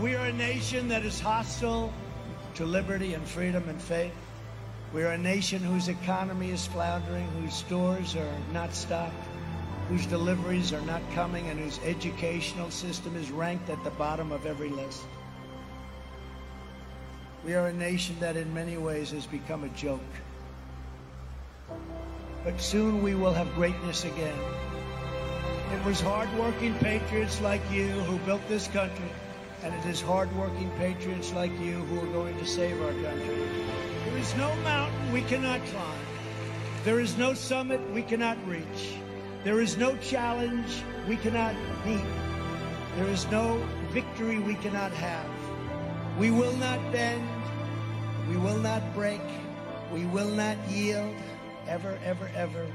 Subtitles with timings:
[0.00, 1.92] We are a nation that is hostile
[2.54, 4.14] to liberty and freedom and faith.
[4.94, 9.22] We are a nation whose economy is floundering, whose stores are not stocked,
[9.90, 14.46] whose deliveries are not coming, and whose educational system is ranked at the bottom of
[14.46, 15.02] every list.
[17.44, 20.00] We are a nation that in many ways has become a joke.
[22.42, 24.38] But soon we will have greatness again.
[25.74, 29.10] It was hardworking patriots like you who built this country,
[29.62, 33.48] and it is hardworking patriots like you who are going to save our country.
[34.04, 35.98] There is no mountain we cannot climb.
[36.84, 38.94] There is no summit we cannot reach.
[39.44, 41.54] There is no challenge we cannot
[41.84, 42.04] meet.
[42.96, 45.30] There is no victory we cannot have.
[46.18, 47.28] We will not bend.
[48.28, 49.20] We will not break.
[49.92, 51.14] We will not yield.
[51.68, 52.66] Ever, ever, ever.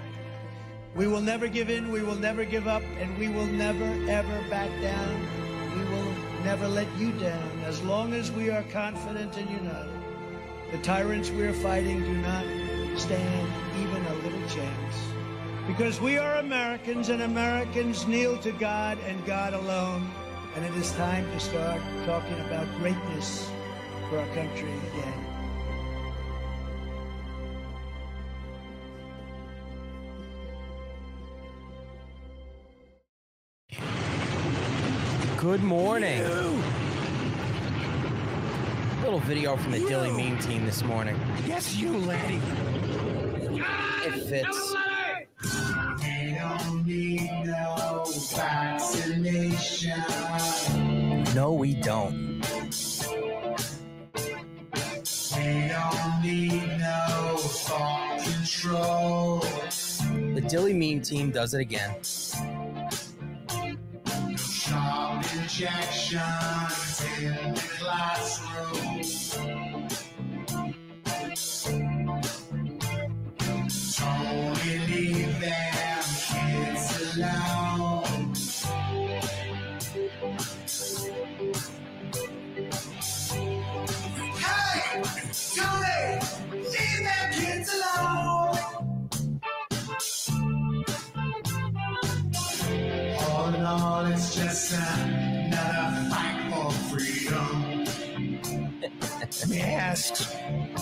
[0.96, 1.92] We will never give in.
[1.92, 2.84] We will never give up.
[2.98, 5.45] And we will never, ever back down.
[6.46, 10.00] Never let you down as long as we are confident and united.
[10.72, 12.46] The tyrants we are fighting do not
[13.00, 14.96] stand even a little chance.
[15.66, 20.08] Because we are Americans and Americans kneel to God and God alone.
[20.56, 23.50] And it is time to start talking about greatness
[24.08, 25.25] for our country again.
[35.46, 36.24] Good morning.
[39.04, 41.16] Little video from the Dilley Meme team this morning.
[41.46, 42.42] Yes, you, laddie.
[44.08, 44.76] It fits.
[46.02, 48.04] We don't need no
[48.36, 50.02] vaccination.
[51.36, 52.42] No, we don't.
[55.38, 59.42] We don't need no thought control.
[60.34, 61.94] The Dilley Meme team does it again.
[65.42, 69.06] Injections in the classroom.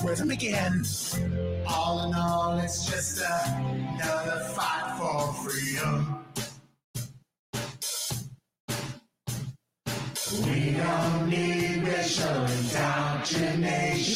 [0.03, 0.84] Wear them again.
[1.68, 6.25] All in all, it's just another fight for freedom.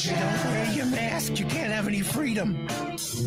[0.05, 0.43] Indoctrination.
[0.43, 1.39] Don't wear your mask.
[1.39, 2.67] You can't have any freedom.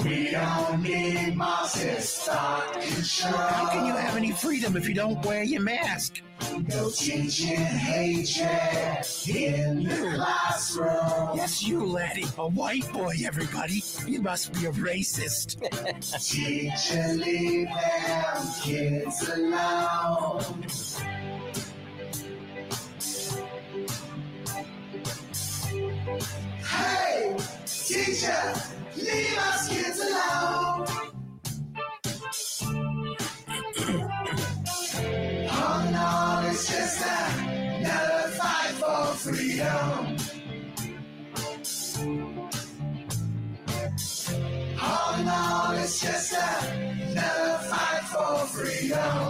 [0.04, 3.32] We don't need Marxist thought control.
[3.32, 6.22] How can you have any freedom if you don't wear your mask?
[6.68, 11.36] No teaching hatred in the classroom.
[11.36, 12.24] Yes, you, laddie.
[12.38, 13.82] A white boy, everybody.
[14.06, 15.60] You must be a racist.
[16.30, 20.66] Teacher, leave them kids alone.
[26.80, 27.36] Hey,
[27.66, 28.42] teacher,
[28.96, 30.86] leave us kids alone.
[35.90, 40.16] In all, it's just another fight for freedom.
[45.20, 49.26] In all, it's just another fight for freedom.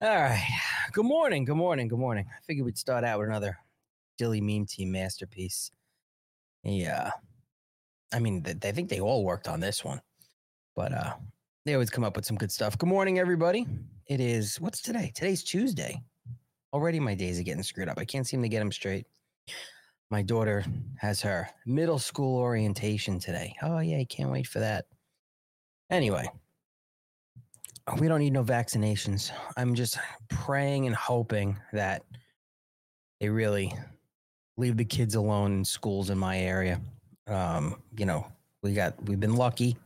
[0.00, 0.67] All right.
[0.90, 1.44] Good morning.
[1.44, 1.86] Good morning.
[1.86, 2.24] Good morning.
[2.30, 3.58] I figured we'd start out with another
[4.18, 5.70] Dilley Meme team masterpiece.
[6.62, 7.10] Yeah.
[8.10, 10.00] I mean, th- I think they all worked on this one,
[10.74, 11.12] but uh,
[11.66, 12.78] they always come up with some good stuff.
[12.78, 13.66] Good morning, everybody.
[14.06, 15.12] It is, what's today?
[15.14, 16.02] Today's Tuesday.
[16.72, 17.98] Already my days are getting screwed up.
[17.98, 19.04] I can't seem to get them straight.
[20.10, 20.64] My daughter
[20.96, 23.54] has her middle school orientation today.
[23.60, 23.98] Oh, yeah.
[23.98, 24.86] I can't wait for that.
[25.90, 26.30] Anyway,
[27.98, 29.30] we don't need no vaccinations.
[29.56, 29.98] I'm just
[30.28, 32.02] praying and hoping that
[33.20, 33.72] they really
[34.56, 36.80] leave the kids alone in schools in my area.
[37.26, 38.26] Um, you know,
[38.62, 39.76] we got we've been lucky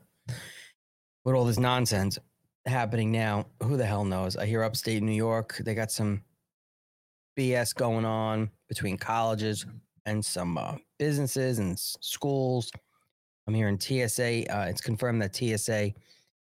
[1.25, 2.19] with all this nonsense
[2.67, 3.47] happening now.
[3.63, 4.37] Who the hell knows?
[4.37, 6.23] I hear upstate New York, they got some
[7.39, 9.67] BS going on between colleges
[10.07, 12.71] and some uh, businesses and schools.
[13.47, 14.53] I'm hearing TSA.
[14.55, 15.93] Uh, it's confirmed that TSA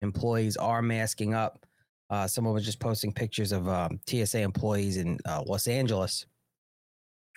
[0.02, 1.66] employees are masking up.
[2.10, 6.26] Uh, someone was just posting pictures of um, TSA employees in uh, Los Angeles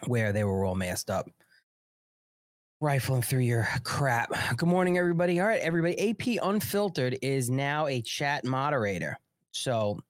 [0.07, 1.29] where they were all masked up,
[2.81, 4.31] rifling through your crap.
[4.57, 5.41] Good morning, everybody.
[5.41, 6.11] All right, everybody.
[6.11, 9.19] AP Unfiltered is now a chat moderator.
[9.53, 10.01] So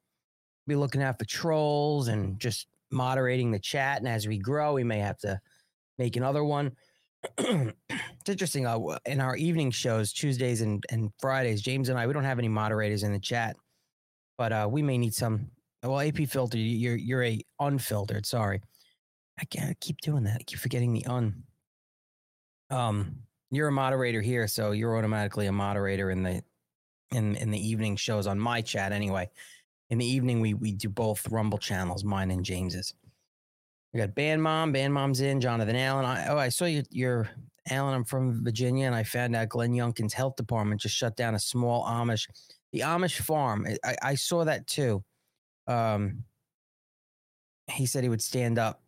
[0.67, 3.99] be looking out for trolls and just moderating the chat.
[3.99, 5.41] And as we grow, we may have to
[5.99, 6.73] make another one.
[7.39, 8.67] It's interesting.
[8.67, 12.39] Uh, in our evening shows, Tuesdays and, and Fridays, James and I, we don't have
[12.39, 13.57] any moderators in the chat,
[14.39, 15.51] but uh, we may need some.
[15.83, 18.27] Well, AP filter, you're you're a unfiltered.
[18.27, 18.61] Sorry,
[19.41, 20.39] I can't keep doing that.
[20.41, 21.43] I keep forgetting the un.
[22.71, 23.17] Um,
[23.51, 26.43] you're a moderator here, so you're automatically a moderator in the
[27.13, 29.29] in in the evening shows on my chat anyway.
[29.91, 32.95] In the evening, we we do both Rumble channels, mine and James's.
[33.93, 36.05] We got Band Mom, Band Mom's in, Jonathan Allen.
[36.05, 37.29] I, oh, I saw you, you're
[37.71, 37.95] Allen.
[37.95, 41.39] I'm from Virginia, and I found out Glenn Youngkin's health department just shut down a
[41.39, 42.27] small Amish,
[42.73, 43.67] the Amish farm.
[43.69, 45.05] I- I, I saw that too.
[45.67, 46.25] Um,
[47.71, 48.83] he said he would stand up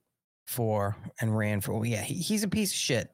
[0.47, 1.75] for and ran for.
[1.75, 3.11] well, Yeah, he, he's a piece of shit.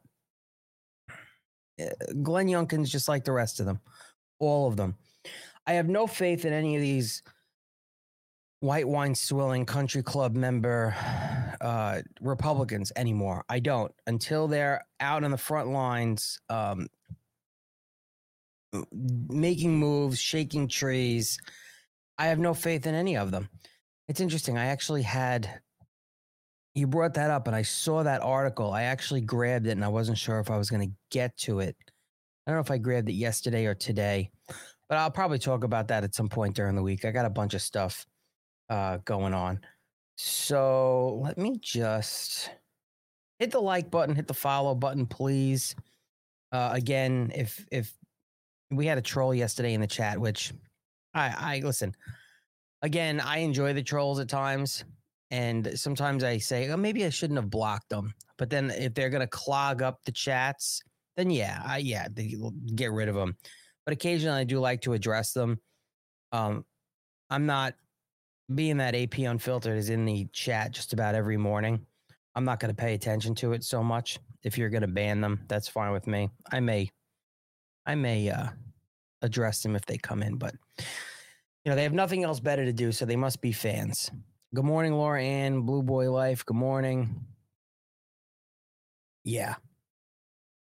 [1.80, 1.86] Uh,
[2.22, 3.80] Glenn Youngkin's just like the rest of them,
[4.38, 4.94] all of them.
[5.66, 7.22] I have no faith in any of these
[8.60, 10.94] white wine swilling country club member
[11.60, 13.44] uh, Republicans anymore.
[13.48, 16.88] I don't until they're out on the front lines, um,
[18.92, 21.38] making moves, shaking trees.
[22.18, 23.48] I have no faith in any of them.
[24.08, 24.58] It's interesting.
[24.58, 25.60] I actually had
[26.74, 28.72] you brought that up, and I saw that article.
[28.72, 31.60] I actually grabbed it, and I wasn't sure if I was going to get to
[31.60, 31.76] it.
[32.46, 34.30] I don't know if I grabbed it yesterday or today,
[34.88, 37.04] but I'll probably talk about that at some point during the week.
[37.04, 38.06] I got a bunch of stuff
[38.68, 39.60] uh, going on.
[40.22, 42.50] So let me just
[43.38, 45.74] hit the like button, hit the follow button, please.
[46.52, 47.96] Uh, again, if if
[48.70, 50.52] we had a troll yesterday in the chat, which
[51.14, 51.94] I I listen.
[52.82, 54.84] Again, I enjoy the trolls at times,
[55.30, 58.12] and sometimes I say, oh, maybe I shouldn't have blocked them.
[58.36, 60.82] But then if they're gonna clog up the chats,
[61.16, 62.34] then yeah, I yeah, they,
[62.74, 63.38] get rid of them.
[63.86, 65.58] But occasionally, I do like to address them.
[66.30, 66.66] Um,
[67.30, 67.74] I'm not
[68.54, 71.86] being that AP Unfiltered is in the chat just about every morning,
[72.34, 74.18] I'm not going to pay attention to it so much.
[74.42, 76.30] If you're going to ban them, that's fine with me.
[76.50, 76.90] I may,
[77.86, 78.48] I may uh,
[79.22, 82.72] address them if they come in, but you know they have nothing else better to
[82.72, 84.10] do, so they must be fans.
[84.54, 86.44] Good morning, Laura Ann, Blue Boy Life.
[86.44, 87.24] Good morning.
[89.24, 89.56] Yeah,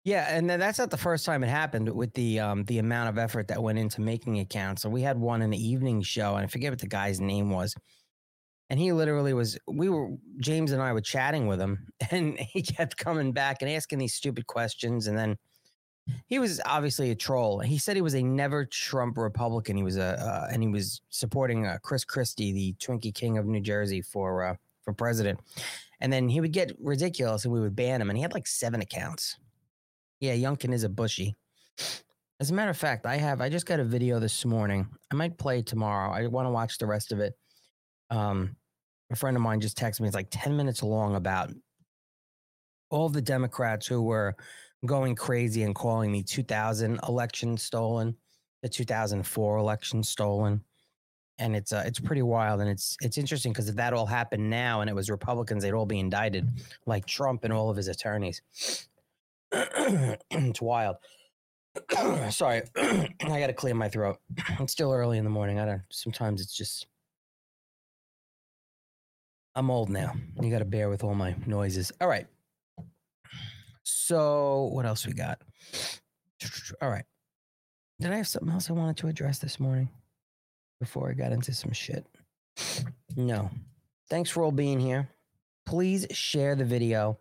[0.06, 3.18] yeah, and that's not the first time it happened with the um the amount of
[3.18, 4.84] effort that went into making accounts.
[4.84, 7.50] So we had one in the evening show, and I forget what the guy's name
[7.50, 7.75] was.
[8.69, 12.62] And he literally was we were James and I were chatting with him, and he
[12.62, 15.07] kept coming back and asking these stupid questions.
[15.07, 15.38] And then
[16.28, 17.60] he was obviously a troll.
[17.60, 19.75] He said he was a never Trump Republican.
[19.75, 23.48] He was a uh, and he was supporting uh, Chris Christie, the Twinkie King of
[23.48, 25.40] New Jersey, for uh, for president.
[26.00, 28.12] And then he would get ridiculous, and we would ban him.
[28.12, 29.40] And he had like seven accounts.
[30.19, 31.35] Yeah, Youngkin is a bushy.
[32.39, 34.88] As a matter of fact, I have I just got a video this morning.
[35.12, 36.12] I might play it tomorrow.
[36.12, 37.33] I want to watch the rest of it.
[38.09, 38.56] Um,
[39.12, 40.07] a friend of mine just texted me.
[40.07, 41.51] It's like ten minutes long about
[42.89, 44.35] all the Democrats who were
[44.85, 48.15] going crazy and calling the 2000 election stolen,
[48.62, 50.62] the 2004 election stolen,
[51.39, 54.50] and it's uh, it's pretty wild and it's it's interesting because if that all happened
[54.50, 56.47] now and it was Republicans, they'd all be indicted,
[56.85, 58.41] like Trump and all of his attorneys.
[60.31, 60.98] It's wild.
[62.30, 64.18] Sorry, I got to clear my throat.
[64.60, 65.60] It's still early in the morning.
[65.60, 65.81] I don't.
[65.90, 66.88] Sometimes it's just.
[69.56, 70.13] I'm old now.
[70.41, 71.91] You got to bear with all my noises.
[72.01, 72.27] All right.
[73.84, 75.39] So what else we got?
[76.82, 77.06] All right.
[78.00, 79.89] Did I have something else I wanted to address this morning
[80.82, 82.06] before I got into some shit?
[83.15, 83.50] No.
[84.10, 85.10] Thanks for all being here.
[85.65, 87.18] Please share the video.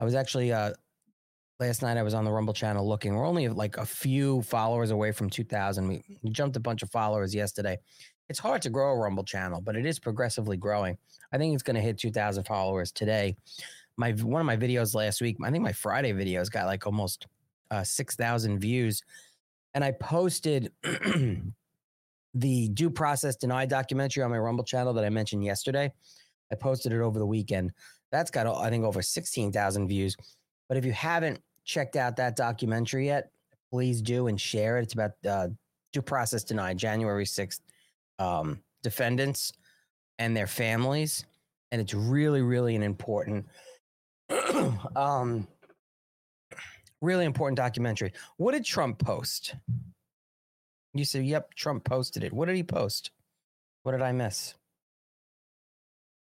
[0.00, 0.72] I was actually uh
[1.66, 3.14] last night I was on the Rumble channel looking.
[3.14, 5.86] We're only like a few followers away from 2000.
[5.86, 7.78] We, jumped a bunch of followers yesterday.
[8.28, 10.98] It's hard to grow a Rumble channel, but it is progressively growing.
[11.32, 13.36] I think it's going to hit 2000 followers today.
[13.96, 17.28] My one of my videos last week, I think my Friday videos got like almost
[17.70, 19.02] uh, 6000 views
[19.74, 20.72] and I posted
[22.34, 25.92] the due process denied documentary on my Rumble channel that I mentioned yesterday.
[26.50, 27.70] I posted it over the weekend.
[28.10, 30.16] That's got I think over 16,000 views.
[30.68, 33.30] But if you haven't checked out that documentary yet,
[33.70, 34.82] please do and share it.
[34.82, 35.48] It's about uh,
[35.92, 37.60] due process denied, January 6th
[38.18, 39.52] um, defendants
[40.18, 41.24] and their families.
[41.70, 43.46] And it's really, really an important,
[44.96, 45.46] um,
[47.00, 48.12] really important documentary.
[48.36, 49.54] What did Trump post?
[50.94, 52.32] You said, yep, Trump posted it.
[52.32, 53.10] What did he post?
[53.82, 54.54] What did I miss?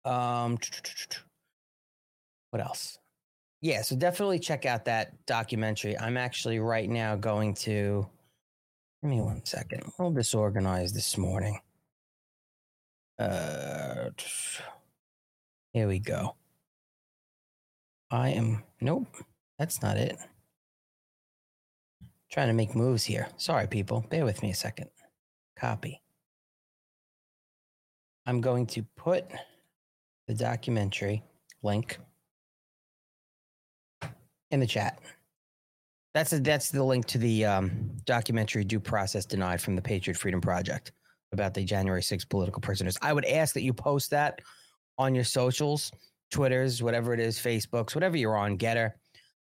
[0.04, 0.58] Um,
[2.50, 2.98] what else?
[3.60, 5.98] Yeah, so definitely check out that documentary.
[5.98, 8.06] I'm actually right now going to.
[9.02, 9.82] Give me one second.
[9.84, 11.60] I'm a little disorganized this morning.
[13.18, 14.10] Uh,
[15.72, 16.34] Here we go.
[18.10, 19.06] I am nope,
[19.58, 20.16] that's not it.
[22.30, 23.28] Trying to make moves here.
[23.36, 24.04] Sorry, people.
[24.10, 24.90] Bear with me a second.
[25.58, 26.00] Copy.
[28.26, 29.26] I'm going to put
[30.26, 31.22] the documentary
[31.62, 31.98] link
[34.50, 34.98] in the chat.
[36.14, 40.16] That's a, that's the link to the um, documentary "Due Process Denied" from the Patriot
[40.16, 40.92] Freedom Project
[41.32, 42.96] about the January 6th political prisoners.
[43.02, 44.40] I would ask that you post that
[44.96, 45.92] on your socials,
[46.30, 48.92] Twitters, whatever it is, Facebooks, whatever you're on, Gettr.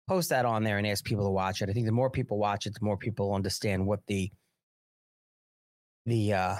[0.09, 1.71] Post that on there and ask people to watch it.
[1.71, 4.30] I think the more people watch it, the more people understand what the
[6.07, 6.57] the uh,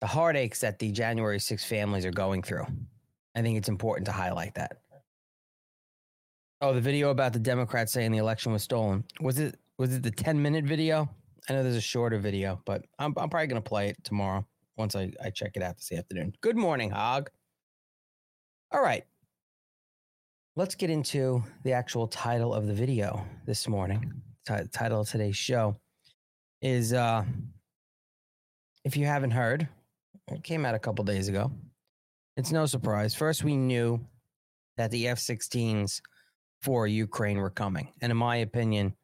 [0.00, 2.66] the heartaches that the January 6th families are going through.
[3.34, 4.78] I think it's important to highlight that.
[6.62, 9.02] Oh, the video about the Democrats saying the election was stolen.
[9.20, 11.10] Was it was it the 10 minute video?
[11.48, 14.94] I know there's a shorter video, but I'm I'm probably gonna play it tomorrow once
[14.94, 16.34] I, I check it out this afternoon.
[16.40, 17.30] Good morning, Hog.
[18.70, 19.02] All right.
[20.54, 24.22] Let's get into the actual title of the video this morning.
[24.46, 25.74] T- title of today's show
[26.60, 27.24] is uh
[28.84, 29.66] if you haven't heard,
[30.30, 31.50] it came out a couple days ago.
[32.36, 33.16] It's no surprise.
[33.16, 34.00] First, we knew
[34.76, 36.00] that the F 16s
[36.62, 37.92] for Ukraine were coming.
[38.00, 38.94] And in my opinion,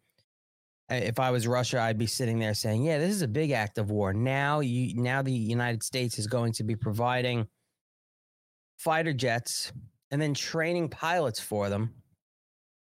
[0.89, 3.79] if I was Russia, I'd be sitting there saying, "Yeah, this is a big act
[3.79, 7.47] of war." Now, you now the United States is going to be providing
[8.79, 9.73] fighter jets
[10.11, 11.95] and then training pilots for them.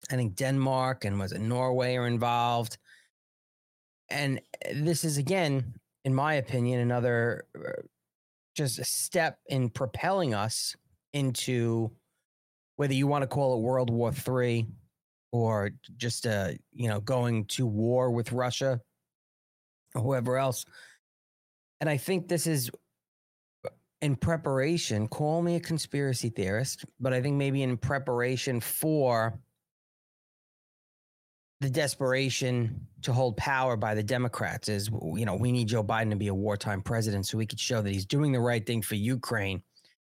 [0.09, 2.77] I think Denmark and was it Norway are involved.
[4.09, 4.41] And
[4.73, 7.81] this is again, in my opinion, another uh,
[8.55, 10.75] just a step in propelling us
[11.13, 11.91] into
[12.79, 14.65] whether you want to call it World War Three
[15.33, 18.79] or just uh, you know, going to war with Russia
[19.93, 20.63] or whoever else.
[21.81, 22.71] And I think this is
[23.65, 23.69] uh,
[24.01, 29.37] in preparation, call me a conspiracy theorist, but I think maybe in preparation for
[31.59, 36.11] the desperation to hold power by the Democrats is, you know, we need Joe Biden
[36.11, 38.81] to be a wartime president so we could show that he's doing the right thing
[38.81, 39.63] for Ukraine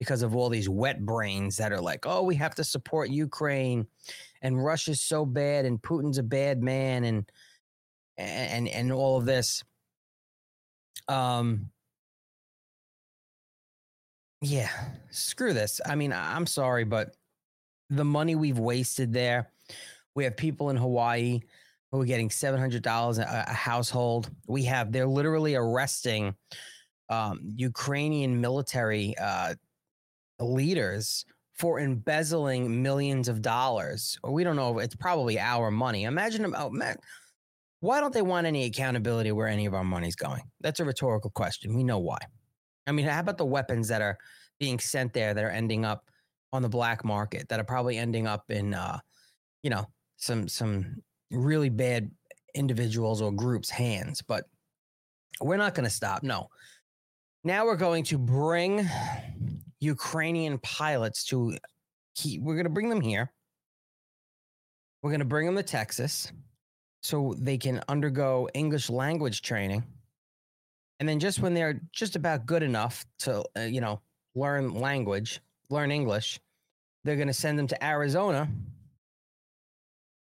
[0.02, 3.86] because of all these wet brains that are like, oh, we have to support Ukraine,
[4.42, 7.32] and Russia's so bad, and Putin's a bad man, and
[8.18, 9.64] and and all of this.
[11.08, 11.70] Um.
[14.42, 14.72] Yeah,
[15.12, 15.80] screw this.
[15.86, 17.16] I mean, I'm sorry, but
[17.92, 19.52] the money we've wasted there.
[20.16, 21.42] We have people in Hawaii
[21.92, 24.32] who are getting seven hundred dollars a, a household.
[24.48, 26.34] We have they're literally arresting
[27.08, 29.54] um, Ukrainian military uh,
[30.42, 34.18] leaders for embezzling millions of dollars.
[34.24, 34.80] Or we don't know.
[34.80, 36.06] It's probably our money.
[36.06, 36.98] Imagine, oh man,
[37.82, 40.42] why don't they want any accountability where any of our money's going?
[40.62, 41.76] That's a rhetorical question.
[41.76, 42.20] We know why.
[42.88, 44.18] I mean, how about the weapons that are
[44.60, 46.10] being sent there that are ending up
[46.54, 49.00] on the black market that are probably ending up in, uh,
[49.64, 49.86] you know,
[50.18, 52.12] some some really bad
[52.54, 54.22] individuals or groups' hands?
[54.22, 54.46] But
[55.40, 56.24] we're not going to stop.
[56.24, 56.50] No.
[57.44, 58.88] Now we're going to bring
[59.82, 61.58] Ukrainian pilots to
[62.40, 63.32] we're going to bring them here.
[65.02, 66.32] We're going to bring them to Texas
[67.02, 69.84] so they can undergo English language training.
[71.00, 74.02] And then just when they're just about good enough to, uh, you know,
[74.36, 76.40] learn language, learn English,
[77.04, 78.48] they're going to send them to Arizona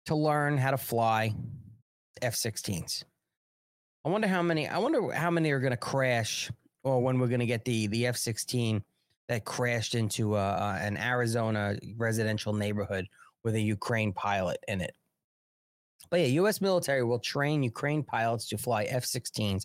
[0.07, 1.35] to learn how to fly
[2.23, 3.05] F-16s.
[4.07, 6.51] I wonder how many I wonder how many are going to crash
[6.83, 8.83] or when we're going to get the the F-16
[9.29, 13.07] that crashed into uh, uh, an Arizona residential neighborhood
[13.43, 14.95] with a Ukraine pilot in it.
[16.11, 16.61] But yeah, U.S.
[16.61, 19.65] military will train Ukraine pilots to fly F-16s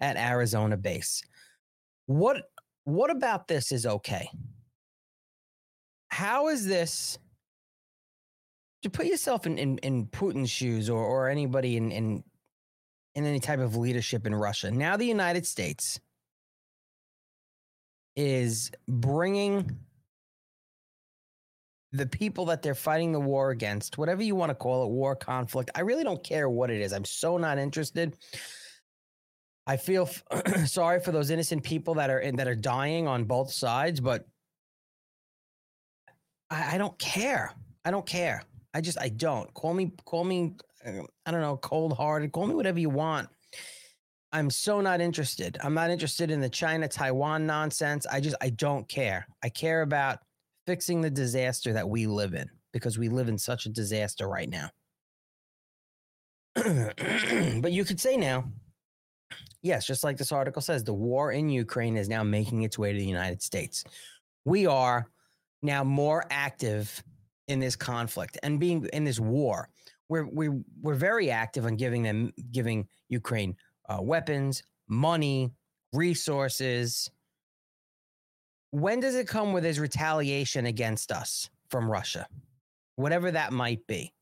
[0.00, 1.22] at Arizona base.
[2.06, 2.42] What
[2.84, 4.28] what about this is okay?
[6.08, 7.18] How is this?
[8.82, 12.24] To put yourself in, in, in Putin's shoes or, or anybody in, in
[13.14, 14.70] in any type of leadership in Russia.
[14.70, 16.00] Now the United States
[18.16, 19.78] is bringing
[21.92, 25.16] the people that they're fighting the war against, whatever you want to call it, war,
[25.16, 25.70] conflict.
[25.74, 26.92] I really don't care what it is.
[26.92, 28.16] I'm so not interested.
[29.66, 33.24] I feel f- sorry for those innocent people that are in, that are dying on
[33.24, 34.26] both sides, but
[36.50, 37.52] I, I don't care.
[37.84, 38.42] I don't care.
[38.72, 40.54] I just I don't call me call me
[40.86, 42.32] uh, I don't know cold hearted.
[42.32, 43.28] Call me whatever you want.
[44.32, 45.58] I'm so not interested.
[45.62, 48.06] I'm not interested in the China Taiwan nonsense.
[48.06, 49.26] I just I don't care.
[49.42, 50.18] I care about
[50.66, 54.48] fixing the disaster that we live in because we live in such a disaster right
[54.48, 54.70] now.
[57.60, 58.44] but you could say now
[59.62, 62.92] Yes, just like this article says, the war in Ukraine is now making its way
[62.92, 63.84] to the United States.
[64.44, 65.06] We are
[65.62, 67.02] now more active
[67.48, 69.68] in this conflict and being in this war.
[70.08, 73.54] We're we're we're very active on giving them giving Ukraine
[73.90, 75.50] uh, weapons, money,
[75.92, 77.10] resources.
[78.70, 82.26] When does it come with his retaliation against us from Russia,
[82.96, 84.12] whatever that might be?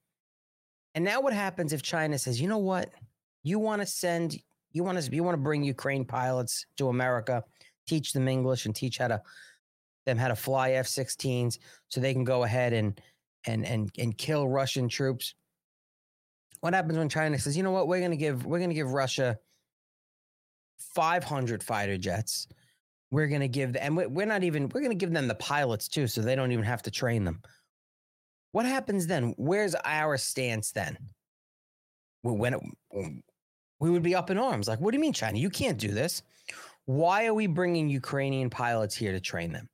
[0.94, 2.90] And now, what happens if China says, "You know what?
[3.42, 4.38] You want to send
[4.72, 7.44] you want to you want to bring Ukraine pilots to America,
[7.87, 9.22] teach them English and teach how to
[10.06, 11.58] them how to fly F-16s
[11.88, 12.98] so they can go ahead and
[13.46, 15.34] and and and kill Russian troops.
[16.60, 17.87] What happens when China says, "You know what?
[17.87, 19.38] We're to give we're going to give Russia
[20.78, 22.49] 500 fighter jets.
[23.11, 25.35] We're going to give them, and we're not even we're going to give them the
[25.35, 27.40] pilots too so they don't even have to train them."
[28.52, 29.35] What happens then?
[29.37, 30.99] Where's our stance then?
[32.23, 32.61] When it,
[33.80, 34.68] we would be up in arms.
[34.68, 35.38] Like, what do you mean, China?
[35.38, 36.23] You can't do this.
[36.87, 39.68] Why are we bringing Ukrainian pilots here to train them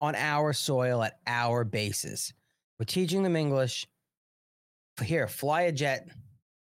[0.00, 2.32] on our soil at our bases?
[2.78, 3.86] We're teaching them English.
[5.02, 6.08] Here, fly a jet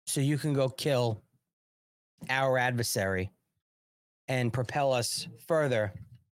[0.05, 1.24] so you can go kill
[2.29, 3.31] our adversary
[4.27, 5.93] and propel us further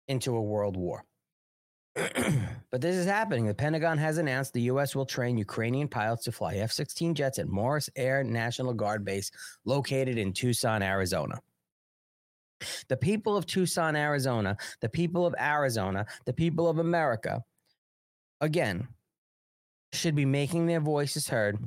[0.08, 1.04] into a world war.
[1.96, 3.46] but this is happening.
[3.46, 4.96] The Pentagon has announced the U.S.
[4.96, 9.30] will train Ukrainian pilots to fly F 16 jets at Morris Air National Guard Base
[9.66, 11.40] located in Tucson, Arizona.
[12.88, 17.44] The people of Tucson, Arizona, the people of Arizona, the people of America,
[18.40, 18.88] again,
[19.94, 21.58] should be making their voices heard,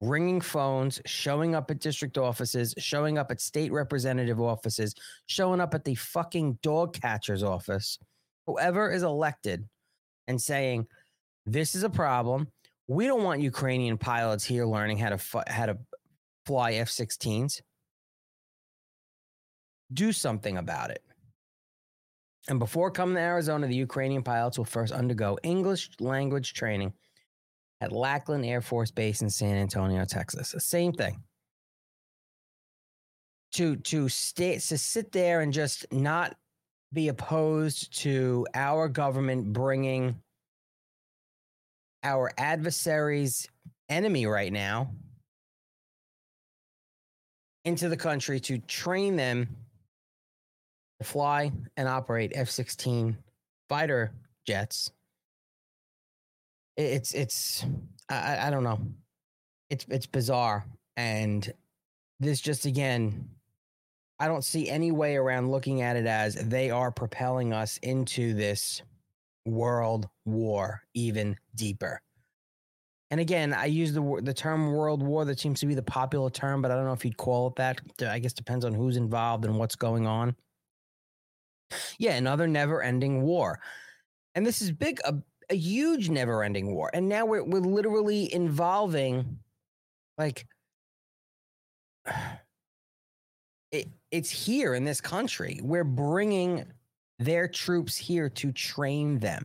[0.00, 4.94] ringing phones, showing up at district offices, showing up at state representative offices,
[5.26, 7.98] showing up at the fucking dog catcher's office.
[8.46, 9.68] Whoever is elected
[10.26, 10.86] and saying
[11.46, 12.48] this is a problem.
[12.86, 15.78] We don't want ukrainian pilots here learning how to fu- how to
[16.46, 17.60] fly f-16s
[19.92, 21.02] do something about it.
[22.48, 26.94] And before coming to arizona the ukrainian pilots will first undergo english language training
[27.80, 31.22] at lackland air force base in san antonio texas the same thing
[33.52, 36.36] to to stay to sit there and just not
[36.92, 40.16] be opposed to our government bringing
[42.02, 43.48] our adversary's
[43.88, 44.90] enemy right now
[47.64, 49.48] into the country to train them
[51.00, 53.16] to fly and operate F 16
[53.68, 54.12] fighter
[54.46, 54.90] jets.
[56.78, 57.66] It's, it's,
[58.08, 58.80] I, I don't know.
[59.68, 60.64] It's, it's bizarre.
[60.96, 61.52] And
[62.20, 63.28] this just again
[64.20, 68.34] I don't see any way around looking at it as they are propelling us into
[68.34, 68.82] this
[69.46, 72.00] world war even deeper.
[73.10, 76.30] And again, I use the the term world war that seems to be the popular
[76.30, 77.80] term, but I don't know if you'd call it that.
[78.06, 80.36] I guess depends on who's involved and what's going on.
[81.98, 83.60] Yeah, another never-ending war.
[84.34, 85.14] And this is big a,
[85.50, 86.90] a huge never-ending war.
[86.92, 89.38] And now we're we're literally involving
[90.16, 90.46] like
[93.72, 95.60] it, it's here in this country.
[95.62, 96.66] We're bringing
[97.18, 99.44] their troops here to train them.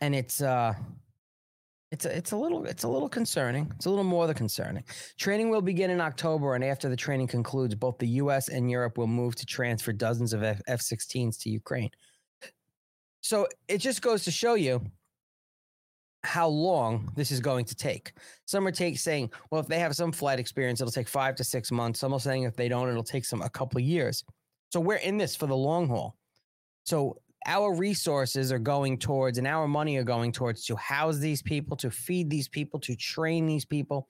[0.00, 0.74] And it's uh
[1.92, 3.70] it's a, it's a little it's a little concerning.
[3.74, 4.84] It's a little more than concerning.
[5.18, 8.48] Training will begin in October, and after the training concludes, both the U.S.
[8.48, 11.90] and Europe will move to transfer dozens of F 16s to Ukraine.
[13.20, 14.82] So it just goes to show you
[16.22, 18.12] how long this is going to take.
[18.46, 21.44] Some are take, saying, well, if they have some flight experience, it'll take five to
[21.44, 22.00] six months.
[22.00, 24.24] Some are saying if they don't, it'll take some a couple years.
[24.70, 26.16] So we're in this for the long haul.
[26.84, 31.40] So our resources are going towards and our money are going towards to house these
[31.40, 34.08] people, to feed these people, to train these people,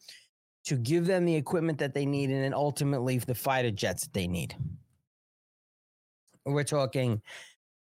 [0.64, 4.12] to give them the equipment that they need, and then ultimately the fighter jets that
[4.12, 4.56] they need.
[6.44, 7.22] We're talking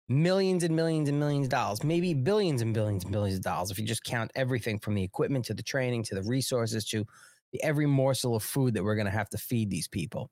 [0.08, 3.70] millions and millions and millions of dollars, maybe billions and billions and billions of dollars
[3.70, 7.04] if you just count everything from the equipment to the training to the resources to
[7.52, 10.30] the, every morsel of food that we're going to have to feed these people.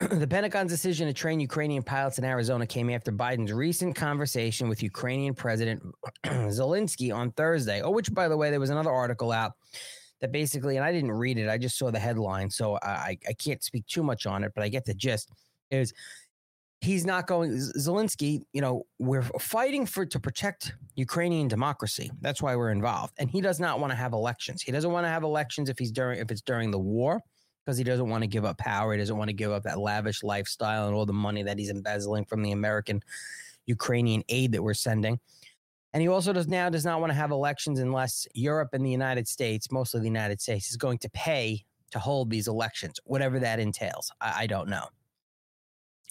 [0.10, 4.82] the Pentagon's decision to train Ukrainian pilots in Arizona came after Biden's recent conversation with
[4.82, 5.82] Ukrainian President
[6.26, 7.80] Zelensky on Thursday.
[7.80, 9.52] Oh, which, by the way, there was another article out
[10.20, 13.32] that basically, and I didn't read it, I just saw the headline, so I, I
[13.34, 15.30] can't speak too much on it, but I get the gist.
[15.70, 15.92] Is
[16.84, 22.10] he's not going Zelensky, you know, we're fighting for to protect Ukrainian democracy.
[22.20, 23.14] That's why we're involved.
[23.18, 24.62] And he does not want to have elections.
[24.62, 27.20] He doesn't want to have elections if he's during if it's during the war
[27.64, 28.92] because he doesn't want to give up power.
[28.92, 31.70] He doesn't want to give up that lavish lifestyle and all the money that he's
[31.70, 33.00] embezzling from the American
[33.66, 35.18] Ukrainian aid that we're sending.
[35.94, 38.90] And he also does now does not want to have elections unless Europe and the
[38.90, 43.38] United States, mostly the United States, is going to pay to hold these elections, whatever
[43.38, 44.10] that entails.
[44.20, 44.88] I, I don't know.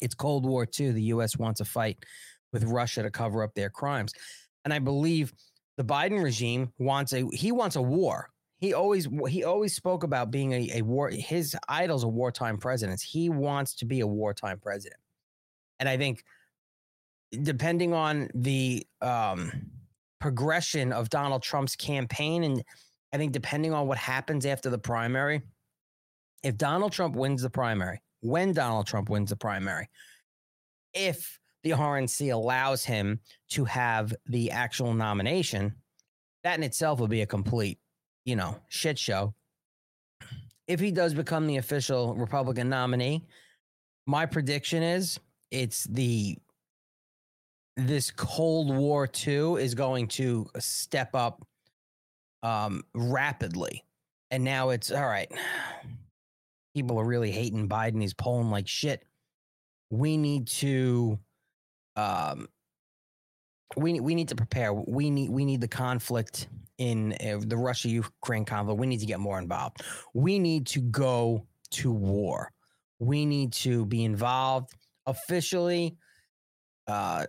[0.03, 0.91] It's Cold War II.
[0.91, 1.37] The U.S.
[1.37, 1.97] wants a fight
[2.51, 4.13] with Russia to cover up their crimes,
[4.65, 5.33] and I believe
[5.77, 8.29] the Biden regime wants a he wants a war.
[8.59, 11.09] He always he always spoke about being a, a war.
[11.09, 13.01] His idols are wartime presidents.
[13.01, 14.99] He wants to be a wartime president,
[15.79, 16.23] and I think
[17.41, 19.51] depending on the um,
[20.19, 22.63] progression of Donald Trump's campaign, and
[23.11, 25.41] I think depending on what happens after the primary,
[26.43, 29.89] if Donald Trump wins the primary, when Donald Trump wins the primary,
[30.93, 35.73] if the RNC allows him to have the actual nomination,
[36.43, 37.79] that in itself will be a complete,
[38.25, 39.33] you know, shit show.
[40.67, 43.25] If he does become the official Republican nominee,
[44.05, 45.19] my prediction is
[45.51, 46.37] it's the
[47.75, 51.45] this Cold War II is going to step up
[52.43, 53.83] um, rapidly.
[54.31, 55.31] And now it's all right.
[56.75, 58.01] People are really hating Biden.
[58.01, 59.03] He's polling like shit.
[59.89, 61.19] We need to
[61.95, 62.47] um,
[63.75, 64.73] we we need to prepare.
[64.73, 68.79] We need we need the conflict in uh, the Russia Ukraine conflict.
[68.79, 69.83] We need to get more involved.
[70.13, 72.51] We need to go to war.
[72.99, 74.73] We need to be involved
[75.05, 75.97] officially,
[76.87, 77.25] uh,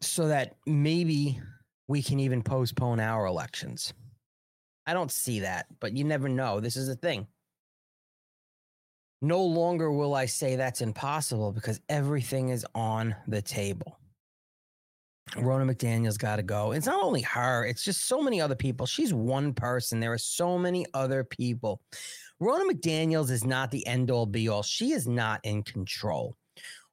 [0.00, 1.40] so that maybe
[1.88, 3.92] we can even postpone our elections.
[4.86, 6.60] I don't see that, but you never know.
[6.60, 7.26] This is the thing.
[9.22, 13.98] No longer will I say that's impossible because everything is on the table.
[15.36, 16.72] Ronna McDaniel's got to go.
[16.72, 18.86] It's not only her, it's just so many other people.
[18.86, 20.00] She's one person.
[20.00, 21.82] There are so many other people.
[22.42, 24.62] Ronna McDaniels is not the end all be all.
[24.62, 26.36] She is not in control.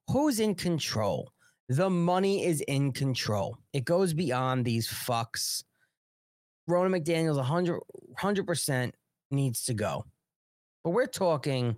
[0.10, 1.32] Who's in control?
[1.70, 3.58] The money is in control.
[3.74, 5.64] It goes beyond these fucks.
[6.70, 7.80] Ronna McDaniels 100
[8.22, 8.92] 100%
[9.32, 10.06] needs to go.
[10.84, 11.76] But we're talking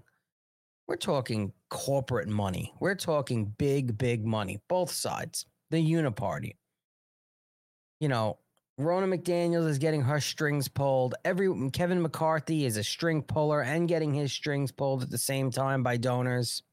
[0.90, 2.74] we're talking corporate money.
[2.80, 5.46] We're talking big, big money, both sides.
[5.70, 6.56] The uniparty.
[8.00, 8.40] You know,
[8.80, 11.14] Ronna McDaniels is getting her strings pulled.
[11.24, 15.52] Every Kevin McCarthy is a string puller and getting his strings pulled at the same
[15.52, 16.64] time by donors.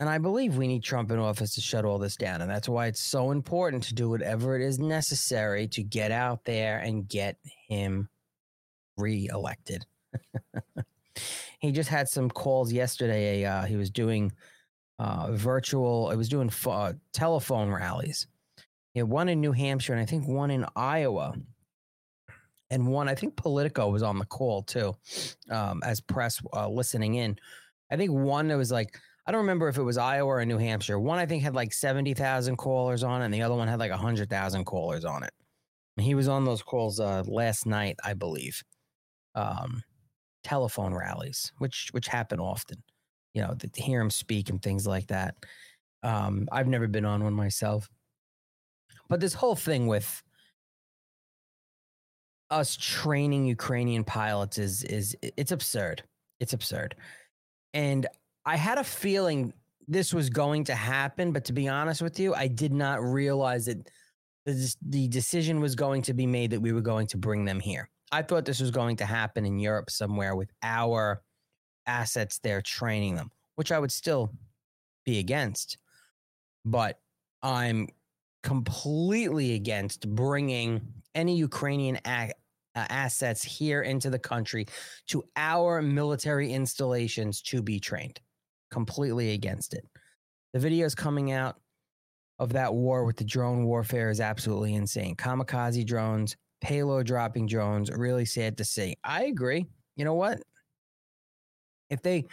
[0.00, 2.42] And I believe we need Trump in office to shut all this down.
[2.42, 6.44] And that's why it's so important to do whatever it is necessary to get out
[6.44, 7.36] there and get
[7.68, 8.08] him
[8.96, 9.86] reelected.
[11.60, 13.44] he just had some calls yesterday.
[13.44, 14.32] Uh, he was doing
[14.98, 18.26] uh, virtual, it was doing uh, telephone rallies.
[18.92, 21.34] He had one in New Hampshire and I think one in Iowa.
[22.70, 24.96] And one, I think Politico was on the call too,
[25.50, 27.36] um, as press uh, listening in.
[27.90, 30.58] I think one that was like, I don't remember if it was Iowa or New
[30.58, 30.98] Hampshire.
[30.98, 33.90] One I think had like 70,000 callers on it, and the other one had like
[33.90, 35.32] 100,000 callers on it.
[35.96, 38.62] And he was on those calls uh, last night, I believe.
[39.34, 39.82] Um,
[40.44, 42.82] telephone rallies, which which happen often.
[43.32, 45.34] You know, to hear him speak and things like that.
[46.02, 47.88] Um, I've never been on one myself,
[49.08, 50.22] but this whole thing with
[52.50, 56.02] us training Ukrainian pilots is is it's absurd.
[56.38, 56.94] It's absurd,
[57.72, 58.06] and
[58.44, 59.52] I had a feeling
[59.88, 63.66] this was going to happen, but to be honest with you, I did not realize
[63.66, 63.88] that
[64.46, 67.60] the, the decision was going to be made that we were going to bring them
[67.60, 67.88] here.
[68.14, 71.20] I thought this was going to happen in Europe somewhere with our
[71.84, 74.30] assets there training them, which I would still
[75.04, 75.78] be against.
[76.64, 77.00] But
[77.42, 77.88] I'm
[78.44, 80.80] completely against bringing
[81.16, 82.28] any Ukrainian uh,
[82.76, 84.66] assets here into the country
[85.08, 88.20] to our military installations to be trained
[88.70, 89.84] completely against it.
[90.52, 91.56] The videos coming out
[92.38, 95.16] of that war with the drone warfare is absolutely insane.
[95.16, 98.96] Kamikaze drones, payload dropping drones, really sad to see.
[99.04, 99.66] I agree.
[99.96, 100.42] You know what?
[101.90, 102.24] If they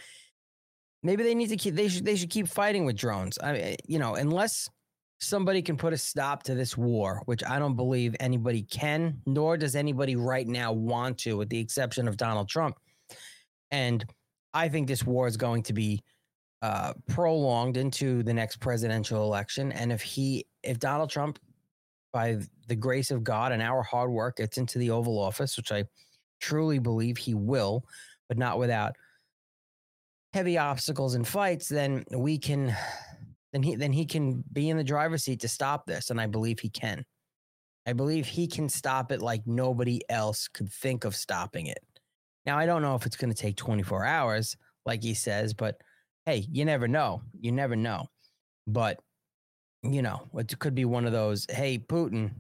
[1.04, 3.38] maybe they need to keep they should they should keep fighting with drones.
[3.44, 4.70] I mean, you know, unless
[5.20, 9.58] somebody can put a stop to this war, which I don't believe anybody can, nor
[9.58, 12.78] does anybody right now want to, with the exception of Donald Trump.
[13.70, 14.04] And
[14.54, 16.02] I think this war is going to be
[16.62, 19.74] uh, prolonged into the next presidential election.
[19.74, 21.38] And if he, if Donald Trump,
[22.12, 25.72] by the grace of God and our hard work, gets into the Oval Office, which
[25.72, 25.86] I
[26.40, 27.86] truly believe he will,
[28.28, 28.96] but not without
[30.34, 32.76] heavy obstacles and fights, then we can,
[33.54, 36.10] then he, then he can be in the driver's seat to stop this.
[36.10, 37.06] And I believe he can.
[37.86, 41.84] I believe he can stop it like nobody else could think of stopping it.
[42.46, 45.82] Now, I don't know if it's going to take 24 hours, like he says, but
[46.26, 47.22] hey, you never know.
[47.40, 48.08] You never know.
[48.68, 49.00] But,
[49.84, 52.32] you know, it could be one of those, hey, Putin,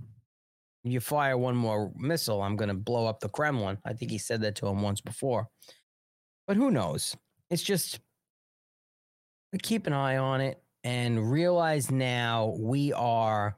[0.84, 3.78] you fire one more missile, I'm going to blow up the Kremlin.
[3.86, 5.48] I think he said that to him once before.
[6.48, 7.16] But who knows?
[7.50, 8.00] It's just
[9.62, 13.56] keep an eye on it and realize now we are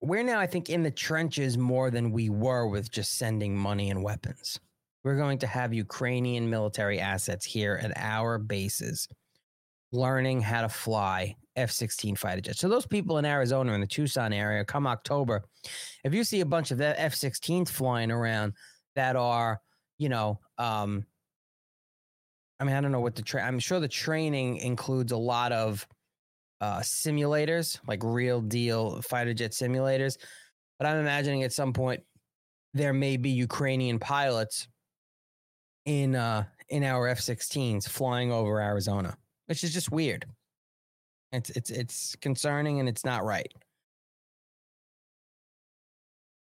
[0.00, 3.90] we're now I think in the trenches more than we were with just sending money
[3.90, 4.60] and weapons.
[5.02, 9.08] We're going to have Ukrainian military assets here at our bases
[9.92, 12.60] learning how to fly F 16 fighter jets.
[12.60, 15.44] So, those people in Arizona in the Tucson area, come October,
[16.04, 18.54] if you see a bunch of F 16s flying around
[18.96, 19.60] that are,
[19.98, 21.04] you know, um,
[22.60, 25.52] I mean, I don't know what the train, I'm sure the training includes a lot
[25.52, 25.86] of
[26.60, 30.16] uh, simulators, like real deal fighter jet simulators.
[30.78, 32.02] But I'm imagining at some point
[32.72, 34.68] there may be Ukrainian pilots
[35.84, 40.26] in uh, in our F-16s flying over Arizona, which is just weird.
[41.34, 43.52] It's it's it's concerning and it's not right.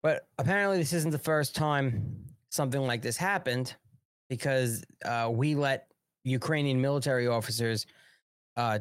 [0.03, 3.77] But apparently, this isn't the first time something like this happened,
[4.31, 5.89] because uh, we let
[6.25, 7.87] Ukrainian military officers
[8.57, 8.79] uh,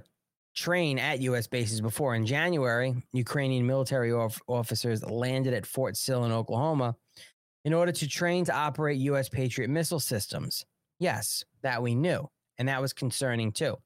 [0.56, 1.48] train at U.S.
[1.48, 2.16] bases before.
[2.16, 6.96] In January, Ukrainian military of- officers landed at Fort Sill in Oklahoma
[7.66, 9.28] in order to train to operate U.S.
[9.28, 10.66] Patriot missile systems.
[11.00, 13.78] Yes, that we knew, and that was concerning too.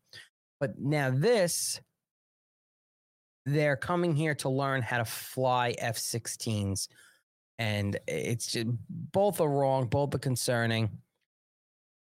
[0.59, 1.81] But now this
[3.45, 6.87] they're coming here to learn how to fly F 16s.
[7.59, 10.89] And it's just both are wrong, both are concerning.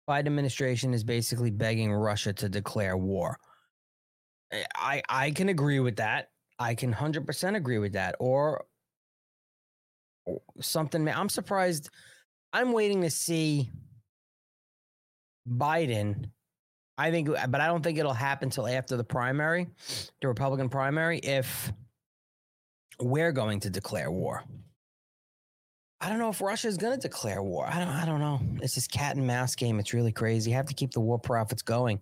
[0.08, 3.38] Biden administration is basically begging Russia to declare war.
[4.52, 6.30] Eh, I I can agree with that.
[6.60, 8.16] I can 100% agree with that.
[8.20, 8.66] Or
[10.62, 11.08] something.
[11.10, 11.90] I'm surprised.
[12.54, 13.72] I'm waiting to see
[15.50, 16.30] Biden
[16.98, 19.68] I think, uh, but I don't think it'll happen until after the primary,
[20.22, 21.72] the Republican primary, if
[23.00, 24.44] we're going to declare war.
[26.02, 27.68] I don't know if Russia is going to declare war.
[27.68, 27.88] I don't.
[27.88, 28.40] I don't know.
[28.62, 29.80] It's this cat and mouse game.
[29.80, 30.52] It's really crazy.
[30.52, 32.00] You have to keep the war profits going.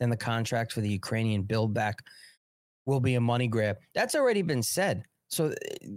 [0.00, 2.02] Then the contract for the Ukrainian build back
[2.86, 3.76] will be a money grab.
[3.94, 5.04] That's already been said.
[5.28, 5.54] So uh,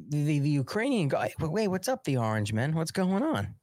[0.09, 1.33] the, the, Ukrainian guy.
[1.39, 2.73] Wait, what's up, the Orange Men?
[2.73, 3.55] What's going on?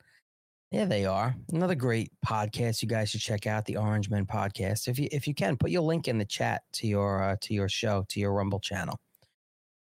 [0.72, 1.34] Yeah, they are.
[1.52, 4.88] Another great podcast you guys should check out, the Orange Men podcast.
[4.88, 7.54] If you if you can, put your link in the chat to your uh, to
[7.54, 8.98] your show, to your Rumble channel.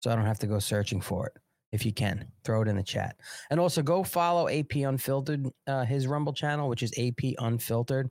[0.02, 1.34] So I don't have to go searching for it.
[1.72, 3.16] If you can, throw it in the chat.
[3.50, 8.10] And also go follow AP Unfiltered, uh, his Rumble channel, which is AP Unfiltered.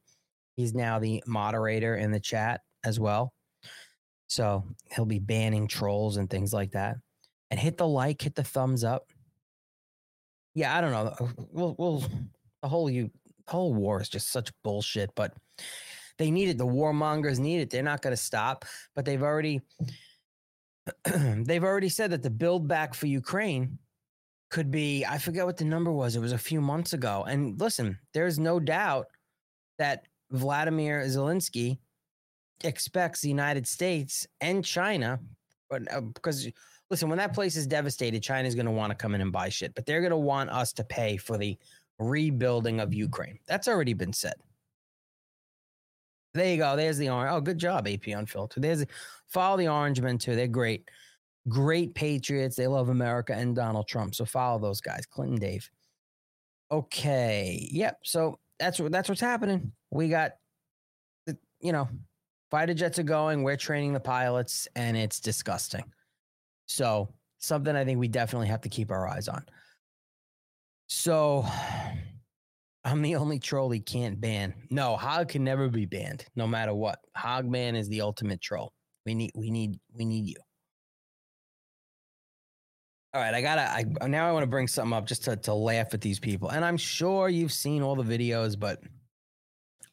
[0.56, 3.32] He's now the moderator in the chat as well.
[4.26, 6.96] So he'll be banning trolls and things like that.
[7.50, 9.06] And hit the like, hit the thumbs up.
[10.54, 11.14] Yeah, I don't know.
[11.50, 12.04] We'll we'll
[12.64, 13.10] the whole you
[13.46, 15.10] whole war is just such bullshit.
[15.14, 15.34] But
[16.16, 16.56] they need it.
[16.56, 17.68] The warmongers need it.
[17.68, 18.64] They're not going to stop.
[18.94, 19.60] But they've already
[21.14, 23.78] they've already said that the build back for Ukraine
[24.50, 25.04] could be.
[25.04, 26.16] I forget what the number was.
[26.16, 27.26] It was a few months ago.
[27.28, 29.08] And listen, there's no doubt
[29.78, 31.76] that Vladimir Zelensky
[32.62, 35.20] expects the United States and China,
[35.68, 36.48] but uh, because
[36.90, 39.48] listen, when that place is devastated, China's going to want to come in and buy
[39.48, 41.58] shit, but they're going to want us to pay for the
[41.98, 43.38] rebuilding of Ukraine.
[43.46, 44.34] That's already been said.
[46.34, 46.74] There you go.
[46.74, 47.30] There's the orange.
[47.32, 48.62] Oh, good job, AP Unfiltered.
[48.62, 48.84] There's
[49.28, 50.34] follow the Orange Men too.
[50.34, 50.88] They're great,
[51.48, 52.56] great patriots.
[52.56, 54.16] They love America and Donald Trump.
[54.16, 55.70] So follow those guys, Clinton Dave.
[56.72, 57.68] Okay.
[57.70, 57.98] Yep.
[58.02, 59.70] So that's what that's what's happening.
[59.92, 60.32] We got,
[61.60, 61.88] you know,
[62.50, 63.44] fighter jets are going.
[63.44, 65.84] We're training the pilots, and it's disgusting.
[66.66, 69.44] So something I think we definitely have to keep our eyes on.
[70.96, 71.44] So
[72.84, 74.54] I'm the only troll he can't ban.
[74.70, 77.00] No, Hog can never be banned, no matter what.
[77.18, 78.72] Hogman is the ultimate troll.
[79.04, 80.36] We need, we need, we need you.
[83.12, 83.62] All right, I gotta.
[84.02, 86.48] I now I want to bring something up just to to laugh at these people,
[86.48, 88.80] and I'm sure you've seen all the videos, but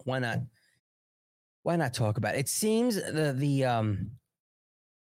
[0.05, 0.39] why not?
[1.63, 2.39] Why not talk about it?
[2.39, 4.11] It seems the the um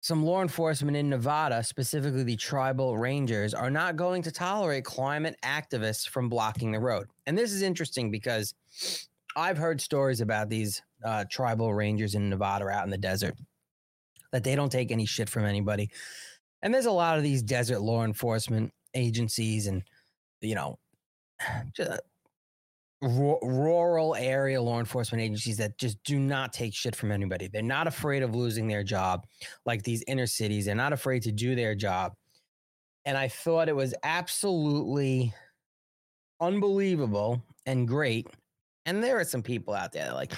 [0.01, 5.35] some law enforcement in Nevada, specifically the tribal rangers, are not going to tolerate climate
[5.43, 7.07] activists from blocking the road.
[7.25, 8.53] And this is interesting because
[9.35, 13.35] I've heard stories about these uh, tribal rangers in Nevada out in the desert
[14.31, 15.89] that they don't take any shit from anybody.
[16.61, 19.83] And there's a lot of these desert law enforcement agencies and,
[20.41, 20.79] you know,
[21.73, 22.01] just,
[23.01, 27.47] rural area law enforcement agencies that just do not take shit from anybody.
[27.47, 29.25] They're not afraid of losing their job
[29.65, 30.65] like these inner cities.
[30.65, 32.13] They're not afraid to do their job.
[33.05, 35.33] And I thought it was absolutely
[36.41, 38.27] unbelievable and great.
[38.85, 40.33] And there are some people out there like,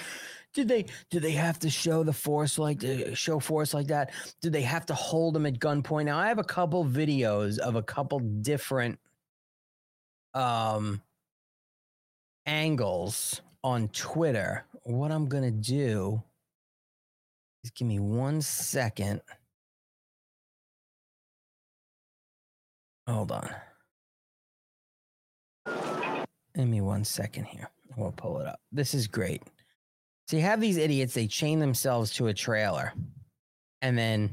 [0.52, 4.12] Did they did they have to show the force like uh, show force like that?
[4.42, 6.06] Did they have to hold them at gunpoint?
[6.06, 8.98] Now I have a couple videos of a couple different
[10.34, 11.02] um
[12.46, 14.64] angles on Twitter.
[14.84, 16.22] What I'm gonna do
[17.64, 19.20] is give me one second.
[23.06, 23.50] Hold on.
[26.54, 27.70] Give me one second here.
[27.96, 28.60] We'll pull it up.
[28.72, 29.42] This is great.
[30.28, 32.92] So you have these idiots, they chain themselves to a trailer.
[33.82, 34.30] And then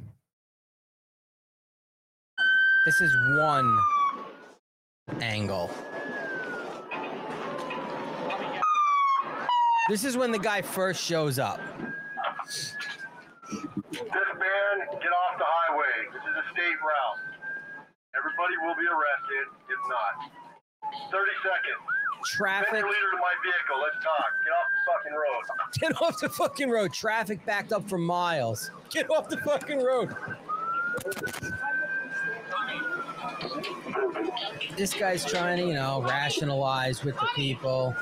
[2.86, 3.78] this is one
[5.22, 5.72] angle.
[9.90, 11.62] This is when the guy first shows up.
[12.46, 16.12] This man, get off the highway.
[16.12, 17.20] This is a state route.
[18.18, 20.32] Everybody will be arrested if not.
[21.12, 21.98] 30 seconds.
[22.26, 22.74] Send Traffic.
[22.74, 23.80] your leader to my vehicle.
[23.82, 24.32] Let's talk.
[24.44, 25.44] Get off the fucking road.
[25.80, 26.94] Get off the fucking road.
[26.94, 28.72] Traffic backed up for miles.
[28.90, 30.16] Get off the fucking road.
[34.76, 37.96] This guy's trying to, you know, rationalize with the people.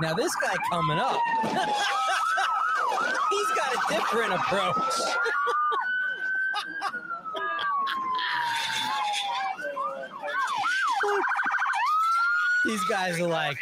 [0.00, 1.20] Now this guy coming up.
[3.30, 4.74] He's got a different approach.
[12.66, 13.56] These guys are like,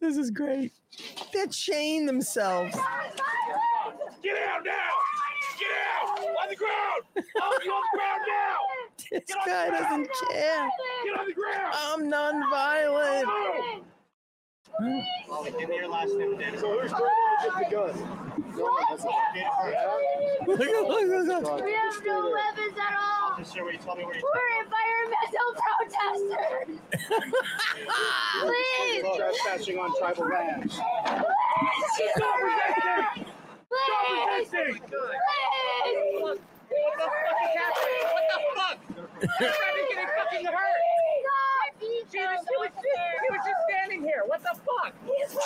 [0.00, 0.72] This is great.
[1.32, 2.74] They're chain themselves.
[4.22, 4.72] Get out now!
[5.58, 6.18] Get out!
[6.18, 7.02] On the ground!
[7.14, 7.22] On the
[7.94, 8.69] ground now!
[9.10, 10.68] This guy doesn't care.
[11.04, 11.74] Get on the ground!
[11.74, 13.28] I'm non-violent.
[15.58, 16.60] Give me your last name, Dennis.
[16.60, 17.10] So who's going
[17.42, 17.94] to the gun?
[18.56, 19.00] Look at-
[20.46, 23.32] look at- look We have no weapons at all.
[23.32, 26.78] Officer, will you tell me where you We're environmental protesters.
[28.42, 30.74] Please, trespassing on tribal lands.
[30.76, 32.08] please,
[34.48, 35.00] please, please.
[36.20, 36.38] What
[36.98, 38.19] the fuck?
[39.20, 40.80] You're trying to get him fucking hurt.
[41.80, 42.86] She was, she, was just,
[43.22, 44.22] she was just standing here.
[44.26, 44.94] What the fuck?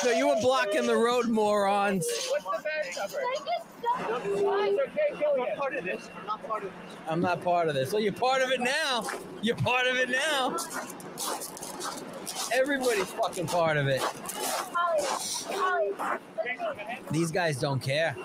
[0.01, 2.07] So you were blocking the road, morons.
[2.31, 3.19] What's the badge number?
[3.95, 5.47] It's okay, kill you.
[5.57, 6.09] part of this.
[6.19, 6.99] I'm not part of this.
[7.09, 7.93] I'm not part of this.
[7.93, 9.07] Well, you're part of it now.
[9.43, 10.57] You're part of it now.
[12.53, 14.03] Everybody's fucking part of it.
[17.11, 18.17] These guys don't care.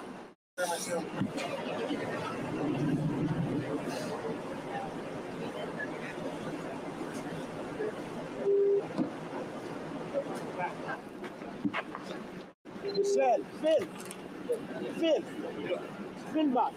[13.14, 13.88] Said Finn.
[15.00, 15.24] Finn.
[16.34, 16.76] Finn box.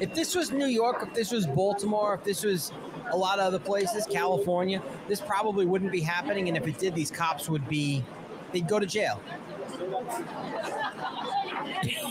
[0.00, 2.72] If this was New York, if this was Baltimore, if this was
[3.10, 6.48] a lot of other places, California, this probably wouldn't be happening.
[6.48, 8.04] And if it did, these cops would be,
[8.52, 9.20] they'd go to jail.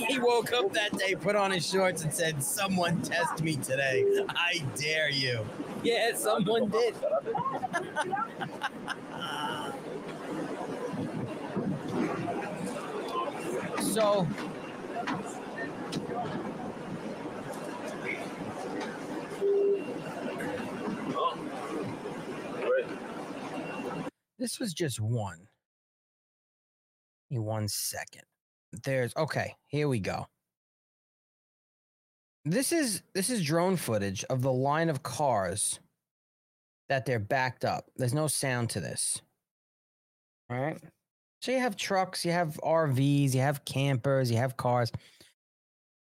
[0.08, 4.06] He woke up that day, put on his shorts, and said, Someone test me today.
[4.30, 5.46] I dare you.
[5.84, 6.96] Yeah, someone did.
[13.82, 14.28] so,
[24.38, 25.48] this was just one.
[27.32, 28.24] Me one second.
[28.84, 30.28] There's okay, here we go.
[32.44, 35.80] This is this is drone footage of the line of cars
[36.90, 37.86] that they're backed up.
[37.96, 39.22] There's no sound to this.
[40.50, 40.78] All right.
[41.42, 44.92] So you have trucks, you have RVs, you have campers, you have cars.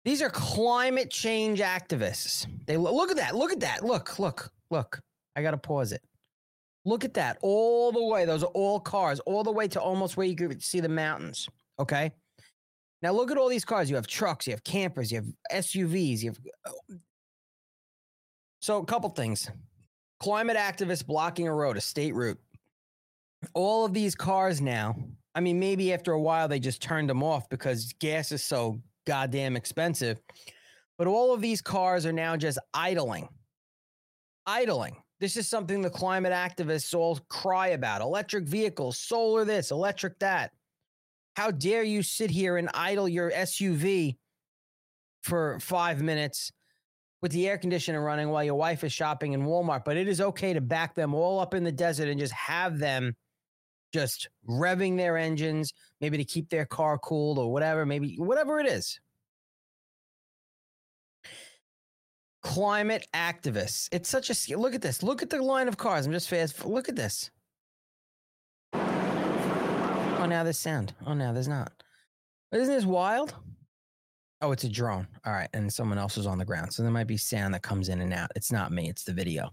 [0.04, 2.46] These are climate change activists.
[2.68, 3.36] They look at that.
[3.36, 3.84] Look at that.
[3.84, 5.00] Look, look, look.
[5.36, 6.02] I got to pause it.
[6.86, 7.38] Look at that.
[7.42, 8.26] All the way.
[8.26, 11.50] Those are all cars, all the way to almost where you could see the mountains.
[11.80, 12.12] Okay.
[13.02, 13.90] Now look at all these cars.
[13.90, 17.00] You have trucks, you have campers, you have SUVs, you have.
[18.62, 19.50] So, a couple things.
[20.20, 22.40] Climate activists blocking a road, a state route.
[23.54, 24.96] All of these cars now,
[25.36, 28.82] I mean, maybe after a while they just turned them off because gas is so
[29.06, 30.20] goddamn expensive.
[30.98, 33.28] But all of these cars are now just idling.
[34.48, 34.96] Idling.
[35.20, 40.52] This is something the climate activists all cry about electric vehicles, solar this, electric that.
[41.36, 44.18] How dare you sit here and idle your SUV
[45.22, 46.52] for five minutes
[47.22, 49.86] with the air conditioner running while your wife is shopping in Walmart?
[49.86, 52.78] But it is okay to back them all up in the desert and just have
[52.78, 53.16] them
[53.94, 58.68] just revving their engines, maybe to keep their car cooled or whatever, maybe whatever it
[58.68, 59.00] is.
[62.46, 63.90] Climate activists.
[63.92, 65.02] It's such a look at this.
[65.02, 66.06] Look at the line of cars.
[66.06, 66.64] I'm just fast.
[66.64, 67.32] Look at this.
[68.72, 70.94] Oh, now there's sound.
[71.08, 71.72] Oh, now there's not.
[72.52, 73.34] Isn't this wild?
[74.42, 75.08] Oh, it's a drone.
[75.26, 77.64] All right, and someone else is on the ground, so there might be sound that
[77.64, 78.30] comes in and out.
[78.36, 78.90] It's not me.
[78.90, 79.52] It's the video.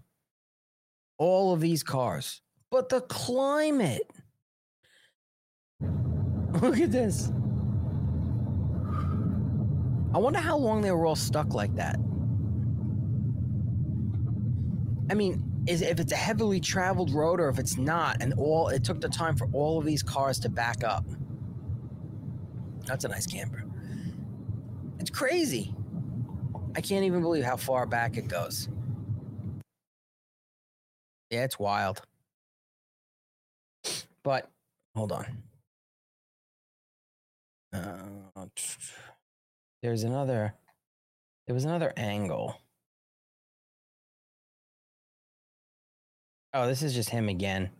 [1.17, 4.09] All of these cars, but the climate.
[5.81, 7.31] Look at this.
[10.13, 11.97] I wonder how long they were all stuck like that.
[15.13, 18.69] I mean, is if it's a heavily traveled road or if it's not, and all
[18.69, 21.05] it took the time for all of these cars to back up.
[22.87, 23.63] That's a nice camper.
[24.97, 25.75] It's crazy.
[26.75, 28.69] I can't even believe how far back it goes.
[31.29, 32.01] Yeah, it's wild.
[34.23, 34.49] But
[34.95, 35.43] hold on.
[37.71, 38.47] Uh,
[39.83, 40.55] there's another.
[41.45, 42.62] There was another angle.
[46.55, 47.71] Oh, this is just him again.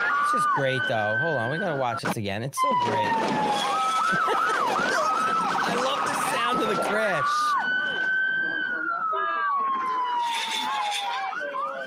[0.00, 1.18] It's just great, though.
[1.20, 2.42] Hold on, we gotta watch this again.
[2.42, 2.96] It's so great.
[5.68, 7.28] I love the sound of the crash.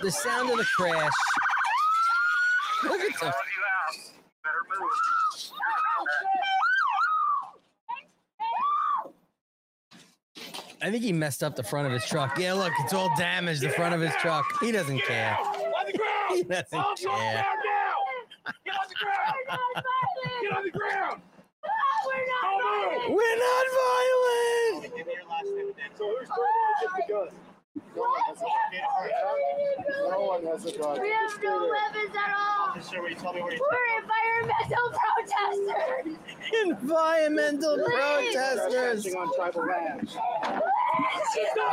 [0.04, 1.12] The sound of the crash.
[2.84, 3.34] Look at the.
[10.82, 12.38] I think he messed up the front of his truck.
[12.38, 13.62] Yeah, look, it's all damaged.
[13.62, 14.46] The front of his truck.
[14.62, 15.36] He doesn't care.
[16.30, 16.66] On the ground!
[16.70, 17.44] He doesn't Calm down care.
[17.66, 17.96] now!
[18.66, 19.36] Get on the ground!
[20.42, 21.22] Get on the ground!
[22.42, 23.18] Don't move!
[23.18, 24.94] We're not violent.
[25.98, 27.30] So who's trying to get the gun?
[27.96, 28.44] No one has a
[30.10, 30.96] No one has a gun.
[31.02, 32.70] We have no weapons at all.
[32.70, 36.18] Officer, will you tell me where you We're environmental protesters.
[36.64, 38.34] Environmental Please.
[38.34, 39.16] protesters.
[40.36, 40.62] on.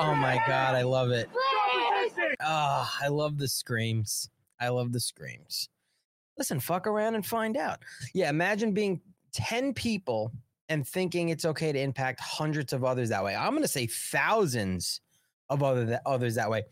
[0.00, 1.28] Oh my god, I love it.
[1.32, 2.12] Please.
[2.40, 4.30] Oh, I love the screams.
[4.60, 5.68] I love the screams.
[6.38, 7.78] Listen, fuck around and find out.
[8.14, 9.00] Yeah, imagine being
[9.32, 10.32] 10 people
[10.68, 13.34] and thinking it's okay to impact hundreds of others that way.
[13.34, 15.00] I'm going to say thousands
[15.48, 16.64] of other th- others that way.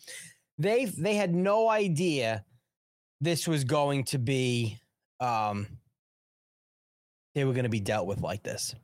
[0.59, 2.45] They they had no idea
[3.21, 4.79] this was going to be
[5.21, 5.67] um
[7.35, 8.75] they were going to be dealt with like this.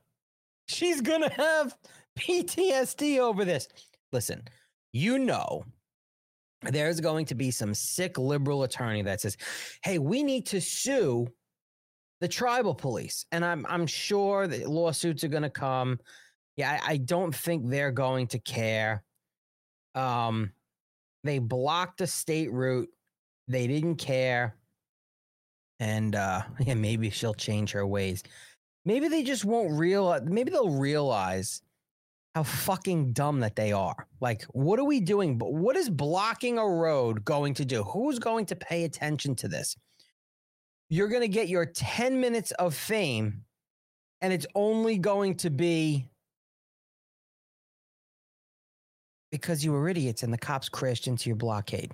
[0.67, 1.75] She's going to have
[2.19, 3.67] PTSD over this.
[4.11, 4.43] Listen,
[4.91, 5.65] you know
[6.63, 9.37] there's going to be some sick liberal attorney that says,
[9.83, 11.27] "Hey, we need to sue
[12.19, 15.99] the tribal police," and I'm I'm sure that lawsuits are going to come.
[16.57, 19.03] Yeah, I, I don't think they're going to care.
[19.95, 20.51] Um,
[21.23, 22.89] they blocked a state route.
[23.47, 24.55] They didn't care,
[25.79, 28.23] and uh, yeah, maybe she'll change her ways.
[28.85, 30.21] Maybe they just won't realize.
[30.25, 31.61] Maybe they'll realize
[32.35, 34.07] how fucking dumb that they are.
[34.21, 35.37] Like, what are we doing?
[35.37, 37.83] But what is blocking a road going to do?
[37.83, 39.75] Who's going to pay attention to this?
[40.89, 43.43] You're going to get your 10 minutes of fame,
[44.21, 46.07] and it's only going to be
[49.31, 51.91] because you were idiots and the cops crashed into your blockade.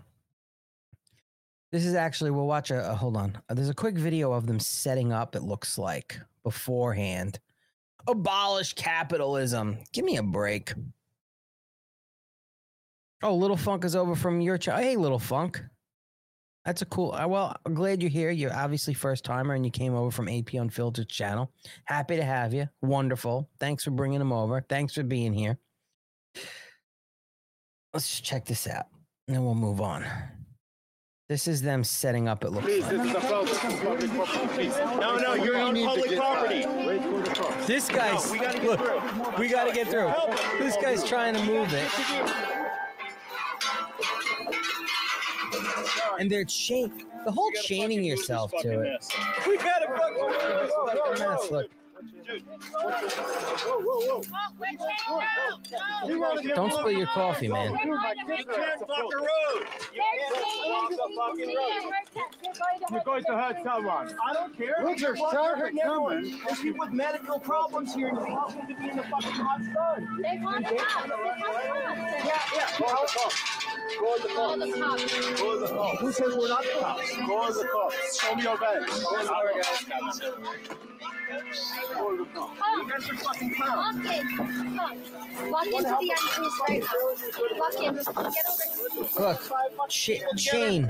[1.72, 3.38] This is actually, we'll watch a, a hold on.
[3.50, 7.40] Uh, There's a quick video of them setting up, it looks like, beforehand.
[8.06, 9.80] Abolish capitalism.
[9.92, 10.74] Give me a break.
[13.24, 14.84] Oh, Little Funk is over from your child.
[14.84, 15.62] Hey, Little Funk.
[16.66, 17.14] That's a cool.
[17.14, 18.30] uh, Well, I'm glad you're here.
[18.30, 21.52] You're obviously first timer, and you came over from AP Unfiltered channel.
[21.86, 22.68] Happy to have you.
[22.82, 23.50] Wonderful.
[23.60, 24.62] Thanks for bringing him over.
[24.68, 25.58] Thanks for being here.
[27.94, 28.86] Let's just check this out,
[29.28, 30.06] and then we'll move on.
[31.30, 32.44] This is them setting up.
[32.44, 32.92] It looks Please, like.
[32.98, 34.48] this is a public, public property.
[34.54, 34.78] Please.
[34.78, 36.62] No, no, you're on public property.
[37.68, 38.80] This guy's No, we gotta get look.
[38.80, 39.40] through.
[39.40, 40.14] We got to get through.
[40.58, 41.90] This guy's trying to move it,
[46.18, 47.06] and they're chain.
[47.26, 49.06] The whole chaining yourself to it.
[49.46, 51.52] We got to fucking mess.
[51.52, 51.70] Look,
[52.28, 54.22] Whoa, whoa, whoa.
[56.56, 57.72] Don't spill your coffee, man.
[57.72, 59.66] Dude, my kids are the road.
[59.94, 61.94] You can't block the fucking road.
[62.92, 64.16] You're going to hurt someone.
[64.28, 64.76] I don't care.
[64.84, 66.40] Richard, start hurting everyone.
[66.46, 69.32] There's people with medical problems here, and you want them to be in the fucking
[69.32, 70.22] hot sun.
[70.22, 71.04] They call the cops.
[71.04, 72.00] They call the cops.
[72.26, 72.68] Yeah, yeah.
[72.78, 73.38] Call the cops.
[73.98, 74.58] Call the cops.
[74.76, 75.40] cops.
[75.40, 76.00] Call the cops.
[76.02, 77.16] Who said we're not the cops?
[77.16, 78.20] Call the cops.
[78.20, 78.90] Show me your badge.
[78.90, 79.30] Call the
[79.94, 80.22] cops.
[82.26, 82.90] Come.
[82.90, 83.98] guys are fucking clowns.
[83.98, 84.38] Lock in.
[84.38, 85.52] Come.
[85.52, 87.60] Lock into the entrance right now.
[87.60, 87.96] Lock in.
[87.96, 90.88] Get over Look, ch- chain.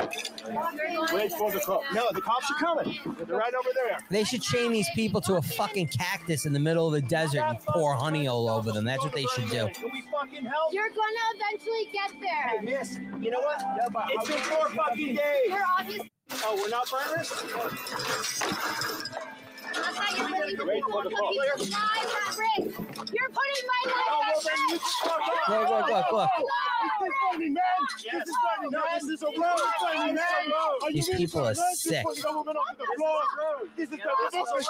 [1.13, 1.85] Wait for the cops.
[1.93, 2.99] No, the cops are coming.
[3.25, 3.97] They're right over there.
[4.09, 7.41] They should chain these people to a fucking cactus in the middle of the desert
[7.41, 8.85] and pour honey all over them.
[8.85, 9.69] That's what they should do.
[9.73, 10.73] Can we fucking help?
[10.73, 12.61] You're gonna eventually get there.
[12.61, 13.61] Miss, you know what?
[14.09, 15.47] It's been four fucking days.
[15.47, 16.11] You're obviously
[16.43, 17.31] Oh, we're not burners?
[23.13, 24.87] You're putting my life at risk.
[26.11, 26.29] look.
[28.95, 30.23] This is funny, man.
[30.91, 32.05] These people are sick.
[33.75, 34.01] This is the
[34.31, 34.67] democracy.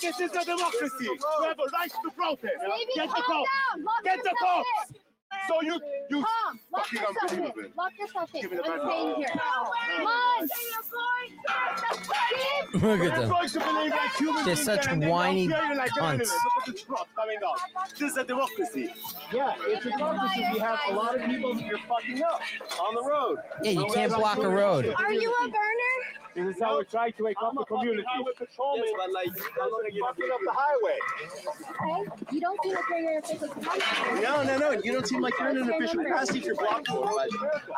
[0.00, 1.08] This is democracy.
[1.08, 2.54] We have a right to protest.
[2.94, 3.50] Get the cops.
[4.04, 5.09] Get the cops.
[5.32, 5.38] In.
[5.48, 6.24] So you, you.
[6.24, 6.60] Calm.
[6.72, 7.60] Lock Fucking yourself unbelievable.
[7.64, 7.72] in.
[7.76, 8.40] Lock yourself in.
[8.42, 8.86] Give me the I'm back.
[8.90, 9.28] staying here.
[9.28, 10.48] Come on.
[12.70, 13.28] Keep Look We're at them.
[13.28, 15.90] supposed to believe like humans They're being such there they don't whiny fear you like
[15.90, 16.02] cunts.
[16.02, 16.30] animals.
[16.30, 17.90] Look at the truck coming up.
[17.98, 18.94] This is a democracy.
[19.32, 20.44] Yeah, it's a democracy.
[20.52, 22.40] We have a lot of people that you're fucking up
[22.80, 23.38] on the road.
[23.62, 24.94] Yeah, you can't block a road.
[24.98, 25.96] Are you a burner?
[26.34, 28.06] This is how we try to wake up the community.
[28.16, 28.36] Yes,
[28.96, 29.26] but like,
[29.92, 30.98] you're fucking up the highway.
[32.08, 32.34] Okay.
[32.34, 34.20] You don't seem like you're in your official capacity.
[34.22, 34.70] No, no, no.
[34.82, 37.04] You don't seem like you're in an official capacity if you're blocking.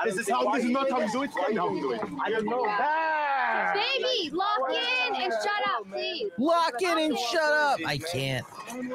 [0.05, 0.51] This is how.
[0.53, 1.27] This is not how we do it.
[1.27, 2.01] It's not how we do it.
[2.23, 3.75] I don't know that.
[3.75, 6.31] Baby, lock in and shut up, please.
[6.39, 7.79] Lock in and shut up.
[7.87, 8.45] I can't.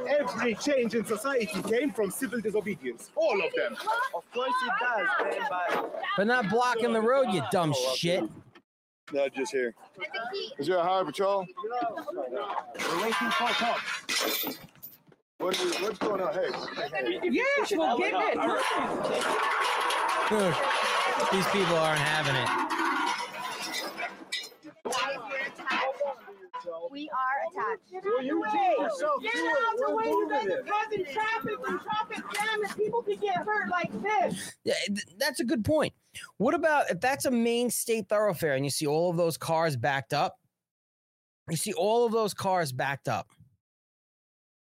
[0.07, 3.11] Every change in society came from civil disobedience.
[3.15, 3.75] All of them.
[4.15, 5.49] Of course it does, man.
[6.17, 8.23] But But not blocking the road, you dumb shit.
[9.13, 9.73] Not just here.
[9.95, 10.53] And the key.
[10.59, 11.45] Is there a higher patrol?
[11.63, 14.57] We're waiting for cops.
[15.39, 16.33] What is, what's going on?
[16.33, 16.49] Hey.
[17.29, 18.37] Yes, we'll give it.
[21.31, 22.49] These people aren't having it.
[26.91, 28.05] We are attached.
[28.05, 29.77] Well, you take yourself Get out it.
[29.77, 33.17] the We're way you moving guys are causing traffic and traffic jam and people can
[33.17, 33.96] get hurt like this.
[33.96, 33.96] Yeah, th-
[35.17, 35.93] that's a good point.
[36.37, 39.75] What about if that's a main state thoroughfare and you see all of those cars
[39.75, 40.35] backed up?
[41.49, 43.27] You see all of those cars backed up,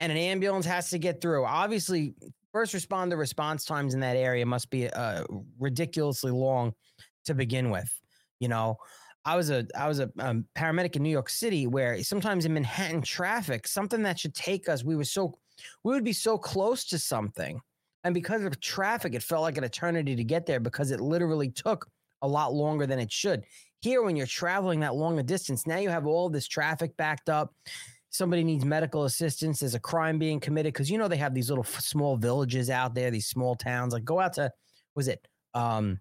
[0.01, 1.45] and an ambulance has to get through.
[1.45, 2.14] Obviously,
[2.53, 5.24] first responder response times in that area must be uh,
[5.59, 6.72] ridiculously long
[7.24, 7.93] to begin with.
[8.39, 8.76] You know,
[9.24, 12.55] I was a I was a um, paramedic in New York City, where sometimes in
[12.55, 15.39] Manhattan traffic, something that should take us, we were so
[15.82, 17.61] we would be so close to something
[18.09, 21.50] and because of traffic, it felt like an eternity to get there because it literally
[21.50, 21.86] took
[22.22, 23.44] a lot longer than it should.
[23.82, 27.28] Here, when you're traveling that long a distance, now you have all this traffic backed
[27.28, 27.54] up.
[28.09, 29.61] Somebody needs medical assistance.
[29.61, 32.94] There's a crime being committed because you know they have these little small villages out
[32.94, 33.92] there, these small towns.
[33.92, 34.50] Like go out to,
[34.94, 36.00] was it um,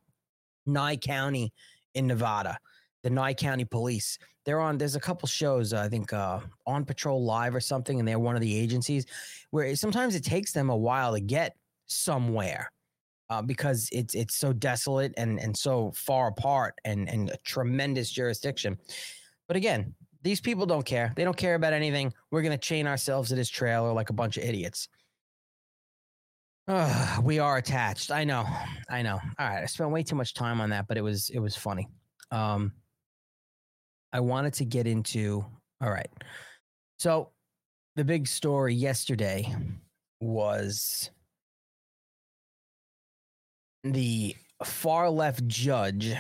[0.66, 1.51] Nye County
[1.93, 2.58] in Nevada?
[3.03, 4.18] The Nye County Police.
[4.45, 4.78] They're on.
[4.78, 5.74] There's a couple shows.
[5.74, 9.05] I think uh, on Patrol Live or something, and they're one of the agencies
[9.51, 11.58] where sometimes it takes them a while to get
[11.88, 12.72] somewhere
[13.30, 18.10] uh, because it's it's so desolate and and so far apart and and a tremendous
[18.10, 18.78] jurisdiction.
[19.48, 21.14] But again, these people don't care.
[21.16, 22.14] They don't care about anything.
[22.32, 24.88] We're gonna chain ourselves to this trailer like a bunch of idiots.
[27.24, 28.12] We are attached.
[28.12, 28.46] I know.
[28.90, 29.20] I know.
[29.40, 29.64] All right.
[29.64, 31.88] I spent way too much time on that, but it was it was funny.
[32.32, 32.74] Um
[34.12, 35.46] I wanted to get into
[35.82, 36.10] all right.
[37.00, 37.32] So
[37.96, 39.56] the big story yesterday
[40.20, 41.10] was
[43.84, 46.13] the far left judge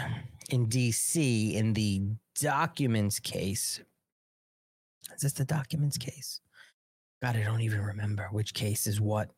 [0.49, 2.01] in DC in the
[2.39, 3.81] documents case.
[5.15, 6.41] Is this the documents case?
[7.21, 9.29] God, I don't even remember which case is what.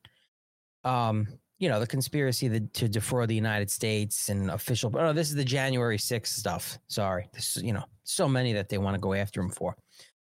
[0.84, 1.28] Um,
[1.60, 4.92] you know, the conspiracy to defraud the United States and official.
[4.98, 6.80] Oh, this is the January 6th stuff.
[6.88, 7.28] Sorry.
[7.34, 9.76] This, is, you know, so many that they want to go after him for.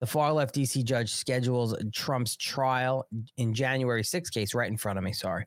[0.06, 4.99] The far left DC judge schedules Trump's trial in January 6th case right in front
[4.99, 5.12] of me.
[5.12, 5.45] Sorry.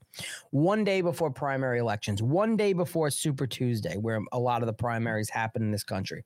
[0.51, 4.73] One day before primary elections, one day before Super Tuesday, where a lot of the
[4.73, 6.25] primaries happen in this country.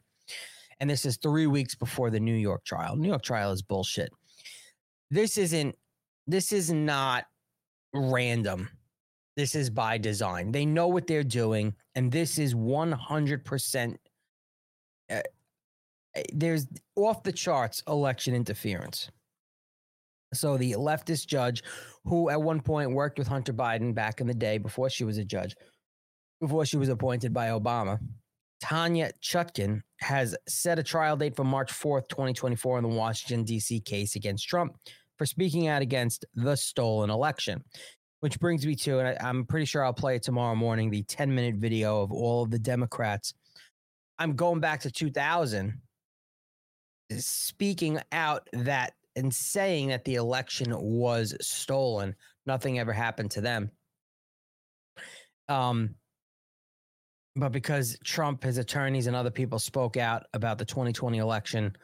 [0.80, 2.96] And this is three weeks before the New York trial.
[2.96, 4.08] New York trial is bullshit.
[5.10, 5.76] This isn't,
[6.26, 7.26] this is not
[7.92, 8.70] random.
[9.36, 10.52] This is by design.
[10.52, 11.74] They know what they're doing.
[11.94, 13.96] And this is 100% uh,
[16.14, 19.10] Eh, there's off the charts election interference.
[20.34, 21.62] So the leftist judge,
[22.04, 25.18] who at one point worked with Hunter Biden back in the day before she was
[25.18, 25.54] a judge,
[26.40, 27.98] before she was appointed by Obama,
[28.62, 33.80] Tanya Chutkan has set a trial date for March 4th, 2024 in the Washington, D.C.
[33.80, 34.76] case against Trump
[35.18, 37.62] for speaking out against the stolen election.
[38.20, 41.02] Which brings me to, and I, I'm pretty sure I'll play it tomorrow morning, the
[41.02, 43.34] 10 minute video of all of the Democrats.
[44.16, 45.80] I'm going back to 2000
[47.20, 52.14] speaking out that and saying that the election was stolen.
[52.46, 53.70] Nothing ever happened to them.
[55.48, 55.94] Um,
[57.36, 61.74] but because Trump, his attorneys, and other people spoke out about the 2020 election,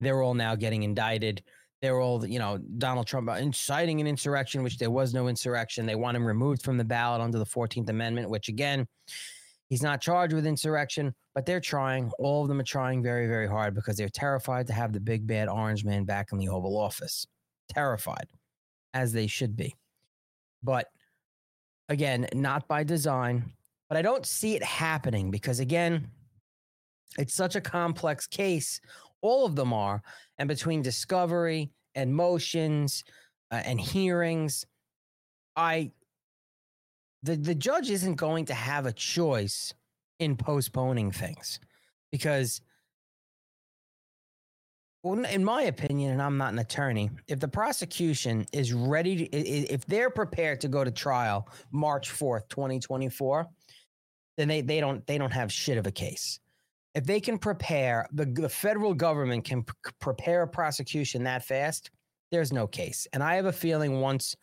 [0.00, 1.42] they're all now getting indicted.
[1.82, 5.84] They're all, you know, Donald Trump inciting an insurrection, which there was no insurrection.
[5.84, 8.86] They want him removed from the ballot under the 14th Amendment, which again,
[9.68, 12.10] he's not charged with insurrection, but they're trying.
[12.18, 15.26] All of them are trying very, very hard because they're terrified to have the big
[15.26, 17.26] bad orange man back in the Oval Office.
[17.68, 18.26] Terrified,
[18.92, 19.74] as they should be.
[20.62, 20.88] But
[21.88, 23.52] again, not by design.
[23.88, 26.08] But I don't see it happening because, again,
[27.18, 28.80] it's such a complex case.
[29.20, 30.02] All of them are.
[30.38, 33.04] And between discovery and motions
[33.50, 34.64] uh, and hearings,
[35.54, 35.92] I
[37.24, 39.74] the the judge isn't going to have a choice
[40.20, 41.58] in postponing things
[42.12, 42.60] because
[45.02, 49.36] well, in my opinion, and I'm not an attorney, if the prosecution is ready to,
[49.36, 53.46] if they're prepared to go to trial March 4th, 2024,
[54.38, 56.40] then they, they don't they don't have shit of a case.
[56.94, 59.66] If they can prepare the, the federal government can
[60.00, 61.90] prepare a prosecution that fast,
[62.30, 63.06] there's no case.
[63.12, 64.36] And I have a feeling once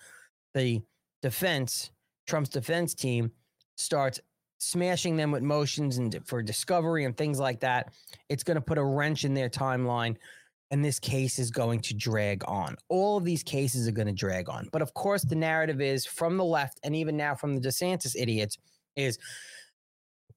[0.54, 0.82] the
[1.24, 1.90] defense,
[2.32, 3.30] Trump's defense team,
[3.76, 4.22] starts
[4.58, 7.92] smashing them with motions and for discovery and things like that,
[8.30, 10.16] it's going to put a wrench in their timeline
[10.70, 12.78] and this case is going to drag on.
[12.88, 14.70] All of these cases are going to drag on.
[14.72, 18.16] But of course, the narrative is from the left and even now from the DeSantis
[18.18, 18.58] idiots
[18.96, 19.20] is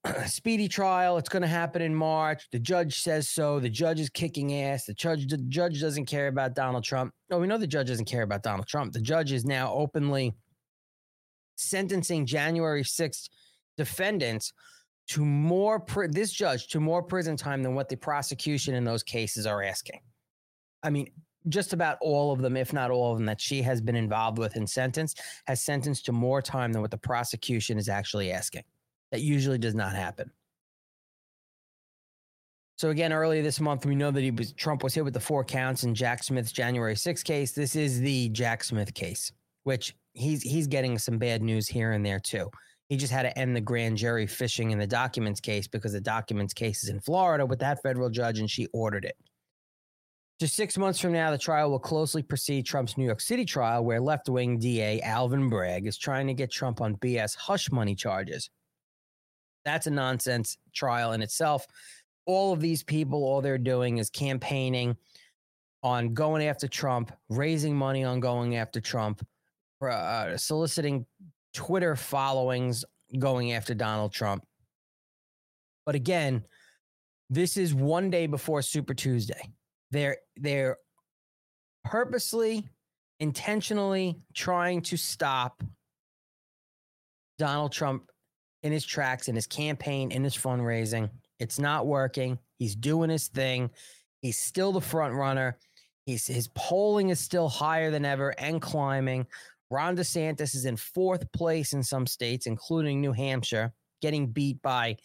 [0.26, 1.16] speedy trial.
[1.18, 2.48] It's going to happen in March.
[2.50, 3.60] The judge says so.
[3.60, 4.86] The judge is kicking ass.
[4.86, 7.14] The judge, the judge doesn't care about Donald Trump.
[7.30, 8.92] No, we know the judge doesn't care about Donald Trump.
[8.92, 10.34] The judge is now openly
[11.56, 13.28] sentencing January 6th
[13.76, 14.52] defendants
[15.06, 19.46] to more this judge to more prison time than what the prosecution in those cases
[19.46, 20.00] are asking.
[20.82, 21.10] I mean,
[21.48, 24.38] just about all of them, if not all of them, that she has been involved
[24.38, 25.14] with in sentence
[25.46, 28.64] has sentenced to more time than what the prosecution is actually asking.
[29.10, 30.30] That usually does not happen.
[32.76, 35.20] So again, earlier this month, we know that he was Trump was hit with the
[35.20, 37.52] four counts in Jack Smith's January 6 case.
[37.52, 39.30] This is the Jack Smith case,
[39.62, 42.50] which he's he's getting some bad news here and there too.
[42.88, 46.00] He just had to end the grand jury fishing in the documents case because the
[46.00, 49.16] documents case is in Florida with that federal judge, and she ordered it.
[50.40, 53.84] Just six months from now, the trial will closely precede Trump's New York City trial,
[53.84, 57.94] where left wing DA Alvin Bragg is trying to get Trump on BS hush money
[57.94, 58.50] charges.
[59.64, 61.66] That's a nonsense trial in itself.
[62.26, 64.96] All of these people, all they're doing is campaigning
[65.82, 69.24] on going after Trump, raising money on going after Trump,
[69.90, 71.06] uh, soliciting
[71.52, 72.84] Twitter followings,
[73.18, 74.44] going after Donald Trump.
[75.86, 76.44] But again,
[77.30, 79.50] this is one day before Super Tuesday.
[79.90, 80.78] They're they're
[81.84, 82.68] purposely,
[83.20, 85.62] intentionally trying to stop
[87.38, 88.10] Donald Trump
[88.62, 91.10] in his tracks, in his campaign, in his fundraising.
[91.38, 92.38] It's not working.
[92.58, 93.70] He's doing his thing.
[94.22, 95.58] He's still the front runner.
[96.06, 99.26] He's, his polling is still higher than ever and climbing.
[99.74, 104.96] Ron DeSantis is in fourth place in some states, including New Hampshire, getting beat by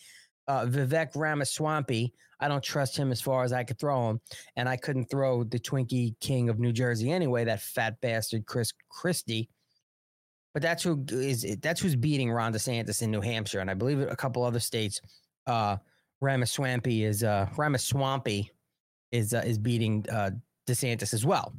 [0.47, 2.13] uh, Vivek Ramaswamy.
[2.39, 4.21] I don't trust him as far as I could throw him,
[4.55, 7.45] and I couldn't throw the Twinkie King of New Jersey anyway.
[7.45, 9.49] That fat bastard, Chris Christie.
[10.53, 13.99] But that's who is that's who's beating Ron DeSantis in New Hampshire, and I believe
[13.99, 15.01] a couple other states.
[15.47, 15.77] Uh,
[16.21, 18.51] Ramaswamy is uh, Ramaswamy
[19.11, 20.29] is uh, is beating uh,
[20.67, 21.55] DeSantis as well.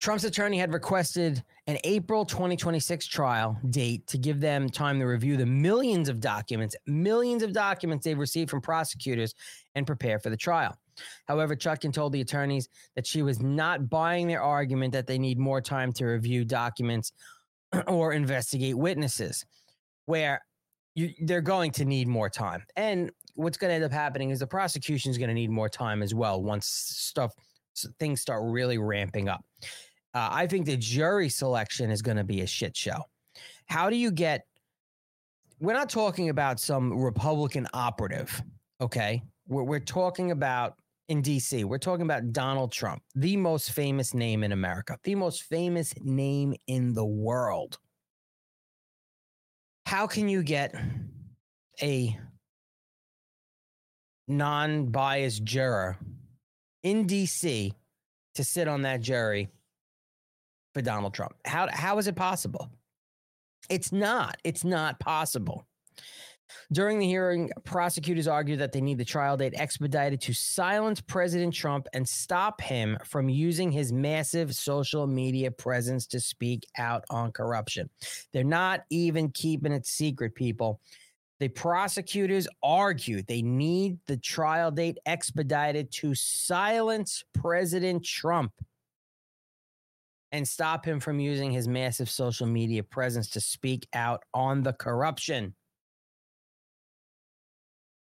[0.00, 5.36] Trump's attorney had requested an April 2026 trial date to give them time to review
[5.36, 9.34] the millions of documents, millions of documents they've received from prosecutors
[9.74, 10.76] and prepare for the trial.
[11.26, 15.38] However, Chutkan told the attorneys that she was not buying their argument that they need
[15.38, 17.12] more time to review documents
[17.86, 19.44] or investigate witnesses,
[20.04, 20.42] where
[20.94, 22.62] you, they're going to need more time.
[22.76, 25.68] And what's going to end up happening is the prosecution is going to need more
[25.68, 27.32] time as well once stuff
[27.98, 29.44] things start really ramping up.
[30.16, 33.02] Uh, I think the jury selection is going to be a shit show.
[33.66, 34.46] How do you get?
[35.60, 38.42] We're not talking about some Republican operative,
[38.80, 39.22] okay?
[39.46, 40.76] We're, we're talking about
[41.10, 41.64] in DC.
[41.64, 46.54] We're talking about Donald Trump, the most famous name in America, the most famous name
[46.66, 47.78] in the world.
[49.84, 50.74] How can you get
[51.82, 52.18] a
[54.26, 55.98] non biased juror
[56.82, 57.70] in DC
[58.34, 59.50] to sit on that jury
[60.76, 61.32] for Donald Trump?
[61.46, 62.70] How, how is it possible?
[63.70, 64.36] It's not.
[64.44, 65.66] It's not possible.
[66.70, 71.54] During the hearing, prosecutors argued that they need the trial date expedited to silence President
[71.54, 77.32] Trump and stop him from using his massive social media presence to speak out on
[77.32, 77.88] corruption.
[78.34, 80.82] They're not even keeping it secret, people.
[81.40, 88.52] The prosecutors argued they need the trial date expedited to silence President Trump
[90.32, 94.72] and stop him from using his massive social media presence to speak out on the
[94.72, 95.54] corruption.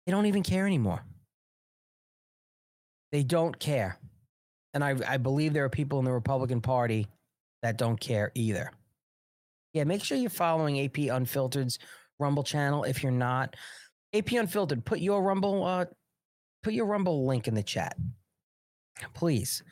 [0.05, 1.05] They don't even care anymore.
[3.11, 3.97] They don't care.
[4.73, 7.07] And I, I believe there are people in the Republican Party
[7.61, 8.71] that don't care either.
[9.73, 11.79] Yeah, make sure you're following AP Unfiltered's
[12.19, 13.55] Rumble channel if you're not.
[14.13, 15.85] AP Unfiltered, put your Rumble uh
[16.61, 17.95] put your Rumble link in the chat.
[19.13, 19.63] Please.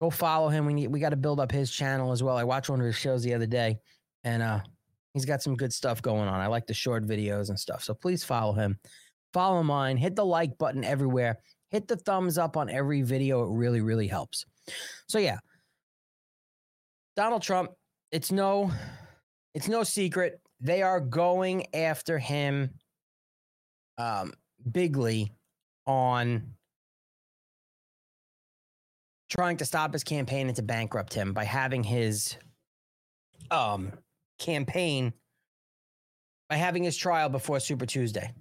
[0.00, 0.64] Go follow him.
[0.64, 2.36] We need we got to build up his channel as well.
[2.36, 3.78] I watched one of his shows the other day
[4.24, 4.60] and uh
[5.12, 6.40] he's got some good stuff going on.
[6.40, 7.84] I like the short videos and stuff.
[7.84, 8.78] So please follow him.
[9.34, 9.96] Follow mine.
[9.96, 11.38] Hit the like button everywhere.
[11.70, 13.42] Hit the thumbs up on every video.
[13.44, 14.46] It really, really helps.
[15.06, 15.38] So yeah.
[17.14, 17.72] Donald Trump,
[18.10, 18.70] it's no
[19.54, 20.40] it's no secret.
[20.60, 22.70] They are going after him
[23.98, 24.32] um
[24.72, 25.34] bigly
[25.86, 26.54] on
[29.30, 32.36] trying to stop his campaign and to bankrupt him by having his
[33.50, 33.92] um
[34.38, 35.12] campaign
[36.50, 38.32] by having his trial before Super Tuesday.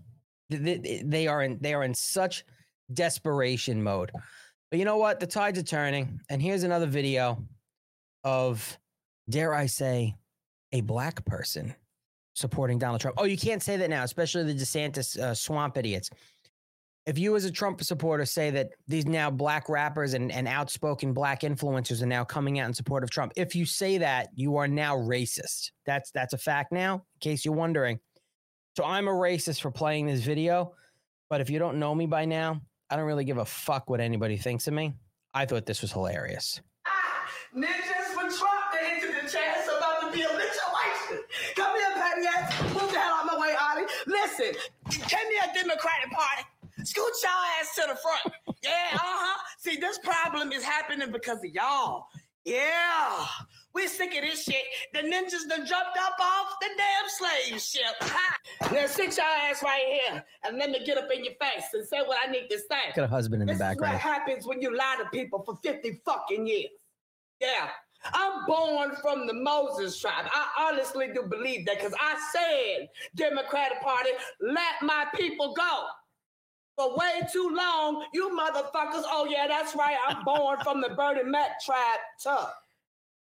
[0.50, 2.44] They, are in they are in such
[2.92, 4.12] desperation mode.
[4.72, 5.20] But you know what?
[5.20, 6.20] The tides are turning.
[6.30, 7.44] And here's another video
[8.24, 8.78] of,
[9.30, 10.16] dare I say,
[10.72, 11.76] a black person
[12.34, 13.18] supporting Donald Trump.
[13.20, 16.10] Oh, you can't say that now, especially the DeSantis uh, swamp idiots.
[17.06, 21.14] If you, as a Trump supporter, say that these now black rappers and, and outspoken
[21.14, 24.58] black influencers are now coming out in support of Trump, if you say that, you
[24.58, 25.72] are now racist.
[25.86, 26.96] That's that's a fact now.
[26.96, 28.00] In case you're wondering,
[28.78, 30.74] so I'm a racist for playing this video,
[31.30, 34.02] but if you don't know me by now, I don't really give a fuck what
[34.02, 34.94] anybody thinks of me.
[35.34, 36.62] I thought this was hilarious.
[36.88, 41.20] Ah, Ninjas for Trump, they into the about to be a lynchation.
[41.56, 42.74] Come here, petty ass.
[42.74, 43.88] Move the hell out my way, Ollie.
[44.08, 46.59] Listen, give me a Democratic Party.
[46.84, 48.36] Scoot your ass to the front.
[48.64, 49.40] Yeah, uh-huh.
[49.60, 52.08] See, this problem is happening because of y'all.
[52.46, 53.26] Yeah.
[53.74, 54.64] We sick of this shit.
[54.94, 57.96] The ninjas done jumped up off the damn slave ship.
[58.02, 58.38] Ha!
[58.74, 61.88] Now sit your ass right here and let me get up in your face and
[61.88, 62.94] say what I need to say.
[62.96, 63.94] Got a husband in the background.
[63.94, 66.72] This is what happens when you lie to people for 50 fucking years.
[67.40, 67.70] Yeah.
[68.14, 70.26] I'm born from the Moses tribe.
[70.34, 74.10] I honestly do believe that because I said, Democratic Party,
[74.42, 75.86] let my people go.
[76.80, 81.24] For way too long, you motherfuckers, oh yeah, that's right, I'm born from the Bernie
[81.30, 82.38] Mac tribe too.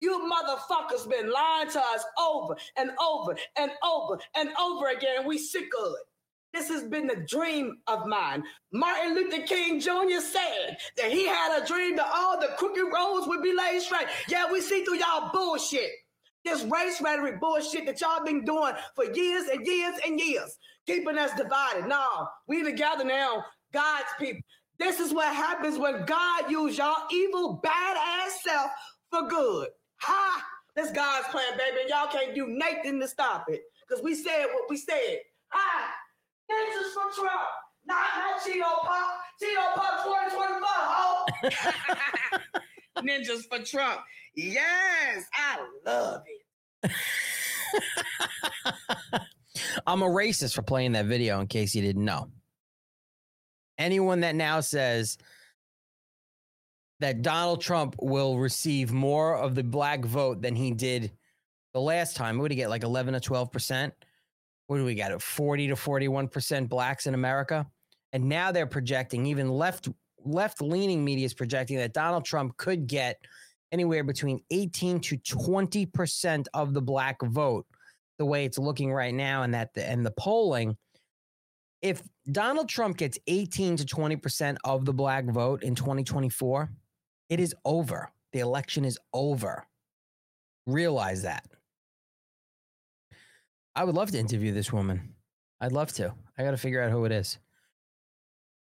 [0.00, 5.24] You motherfuckers been lying to us over and over and over and over again.
[5.24, 6.06] We sick of it.
[6.58, 8.42] This has been the dream of mine.
[8.72, 10.18] Martin Luther King Jr.
[10.20, 14.08] said that he had a dream that all the crooked roads would be laid straight.
[14.28, 15.92] Yeah, we see through y'all bullshit.
[16.46, 21.18] This race rhetoric bullshit that y'all been doing for years and years and years, keeping
[21.18, 21.88] us divided.
[21.88, 24.40] No, we together now, God's people.
[24.78, 28.70] This is what happens when God use y'all evil, badass self
[29.10, 29.68] for good.
[30.02, 30.44] Ha!
[30.76, 31.80] That's God's plan, baby.
[31.80, 33.62] And y'all can't do nothing to stop it.
[33.88, 35.18] Because we said what we said.
[35.48, 35.94] Ha!
[36.48, 37.48] Ninjas for Trump.
[37.86, 39.14] Not, not Cheeto Pop.
[39.42, 41.26] Cheeto Pop 2024, ho!
[43.02, 44.00] Ninjas for Trump.
[44.34, 46.35] Yes, I love it.
[49.86, 52.30] I'm a racist for playing that video in case you didn't know.
[53.78, 55.18] Anyone that now says
[57.00, 61.12] that Donald Trump will receive more of the black vote than he did
[61.74, 62.70] the last time, what he get?
[62.70, 63.92] Like 11 to 12%?
[64.66, 65.20] What do we got?
[65.20, 67.66] 40 to 41% blacks in America?
[68.12, 69.88] And now they're projecting, even left
[70.24, 73.18] left leaning media is projecting that Donald Trump could get
[73.72, 77.66] anywhere between 18 to 20% of the black vote
[78.18, 80.76] the way it's looking right now and that the, and the polling.
[81.82, 86.70] If Donald Trump gets 18 to 20% of the black vote in 2024
[87.28, 88.10] it is over.
[88.32, 89.66] The election is over.
[90.66, 91.44] Realize that.
[93.74, 95.14] I would love to interview this woman.
[95.60, 96.14] I'd love to.
[96.38, 97.38] I got to figure out who it is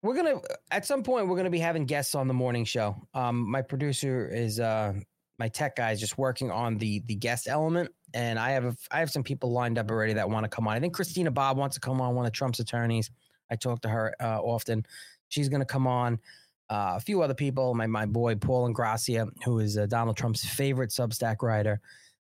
[0.02, 0.40] we're gonna
[0.70, 2.96] at some point we're gonna be having guests on the morning show.
[3.14, 4.94] Um my producer is uh
[5.38, 8.76] my tech guy is just working on the the guest element and i have a,
[8.90, 10.74] i have some people lined up already that want to come on.
[10.76, 13.10] I think christina bobb wants to come on one of trump's attorneys.
[13.50, 14.86] I talk to her uh, often.
[15.28, 16.20] She's gonna come on.
[16.68, 20.44] Uh, a few other people my my boy paul ingrassia who is uh, donald trump's
[20.44, 21.80] favorite substack writer.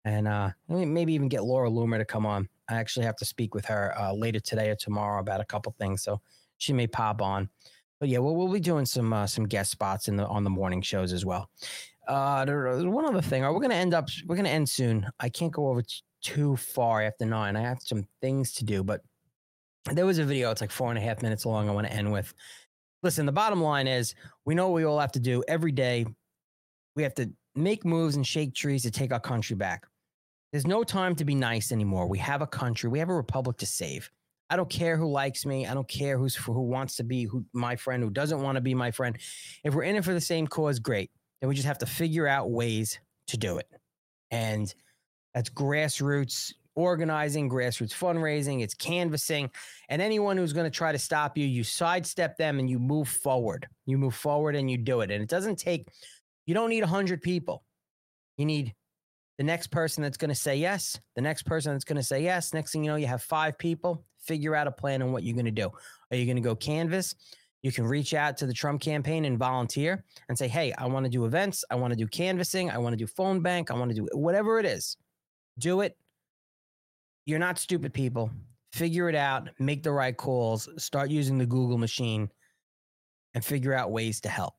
[0.04, 2.48] And uh maybe even get laura loomer to come on.
[2.68, 5.74] I actually have to speak with her uh, later today or tomorrow about a couple
[5.78, 6.20] things, so
[6.58, 7.48] she may pop on.
[8.00, 10.50] But yeah, we'll, we'll be doing some uh, some guest spots in the on the
[10.50, 11.48] morning shows as well.
[12.06, 13.42] Uh, one other thing.
[13.42, 14.08] we're we going to end up?
[14.26, 15.06] We're going to end soon.
[15.20, 17.56] I can't go over t- too far after nine.
[17.56, 19.00] I have some things to do, but
[19.92, 20.50] there was a video.
[20.50, 21.68] It's like four and a half minutes long.
[21.68, 22.34] I want to end with.
[23.02, 26.06] Listen, the bottom line is we know we all have to do every day.
[26.96, 29.86] We have to make moves and shake trees to take our country back.
[30.52, 32.06] There's no time to be nice anymore.
[32.06, 32.88] We have a country.
[32.88, 34.10] We have a republic to save.
[34.50, 35.66] I don't care who likes me.
[35.66, 38.60] I don't care who's who wants to be who my friend, who doesn't want to
[38.60, 39.16] be my friend.
[39.64, 41.10] If we're in it for the same cause, great.
[41.40, 43.68] Then we just have to figure out ways to do it.
[44.30, 44.72] And
[45.34, 49.50] that's grassroots organizing, grassroots fundraising, it's canvassing.
[49.88, 53.08] And anyone who's going to try to stop you, you sidestep them and you move
[53.08, 53.66] forward.
[53.86, 55.10] You move forward and you do it.
[55.10, 55.88] And it doesn't take,
[56.46, 57.64] you don't need 100 people.
[58.36, 58.74] You need
[59.38, 62.22] the next person that's going to say yes, the next person that's going to say
[62.22, 62.52] yes.
[62.52, 64.04] Next thing you know, you have five people.
[64.26, 65.70] Figure out a plan on what you're going to do.
[66.10, 67.14] Are you going to go canvas?
[67.62, 71.04] You can reach out to the Trump campaign and volunteer and say, hey, I want
[71.04, 71.64] to do events.
[71.70, 72.70] I want to do canvassing.
[72.70, 73.70] I want to do phone bank.
[73.70, 74.98] I want to do whatever it is.
[75.58, 75.96] Do it.
[77.24, 78.30] You're not stupid people.
[78.74, 79.48] Figure it out.
[79.58, 80.68] Make the right calls.
[80.76, 82.28] Start using the Google machine
[83.32, 84.54] and figure out ways to help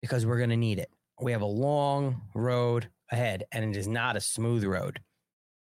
[0.00, 0.90] because we're going to need it.
[1.20, 4.98] We have a long road ahead and it is not a smooth road.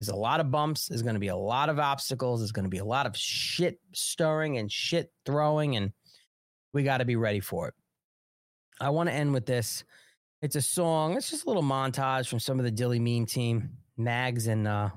[0.02, 0.88] There's a lot of bumps.
[0.88, 2.40] There's going to be a lot of obstacles.
[2.40, 5.92] There's going to be a lot of shit stirring and shit throwing, and
[6.74, 7.76] we got to be ready for it.
[8.80, 9.84] I want to end with this.
[10.42, 11.16] It's a song.
[11.16, 14.90] It's just a little montage from some of the Dilley Meme team, Mags and uh,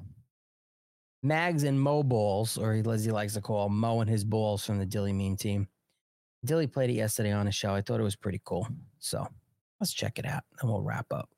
[1.23, 4.79] Mags and Mo Balls, or as he likes to call Mo and his balls from
[4.79, 5.69] the Dilley Meme team.
[6.47, 7.75] Dilley played it yesterday on his show.
[7.75, 8.67] I thought it was pretty cool.
[9.01, 9.29] So
[9.81, 11.29] let's check it out, and we'll wrap up.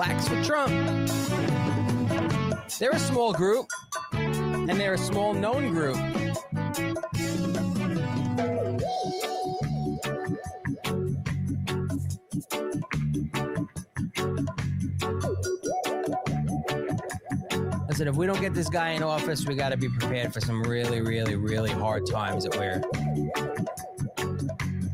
[0.00, 0.72] Blacks for Trump.
[2.78, 3.66] They're a small group,
[4.14, 5.96] and they're a small known group.
[17.92, 20.40] Said, if we don't get this guy in office, we got to be prepared for
[20.40, 22.80] some really, really, really hard times that we're.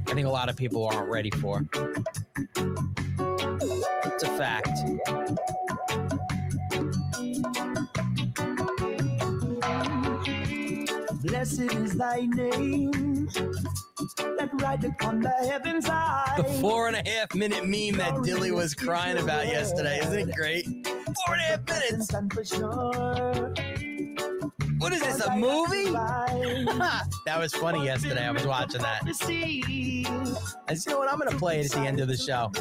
[0.08, 1.64] I think a lot of people aren't ready for.
[4.36, 4.68] Fact.
[11.22, 13.28] Blessed is thy name
[14.16, 16.34] that rideth on the heavens high.
[16.36, 20.00] The four and a half minute meme that Dilley was crying about yesterday.
[20.00, 20.66] Isn't it great?
[20.84, 22.12] Four and a half minutes.
[22.12, 23.54] And for sure.
[24.78, 25.90] What is this, a movie?
[25.90, 28.26] that was funny yesterday.
[28.26, 29.02] I was watching that.
[29.06, 30.02] I said, you
[30.92, 31.10] know what?
[31.10, 32.52] I'm going to play it at the end of the show.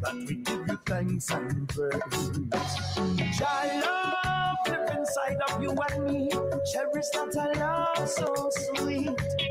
[0.00, 3.38] But we give you thanks and praise.
[3.38, 6.30] Child love live inside of you and me.
[6.72, 9.10] Cherish that I love so sweet.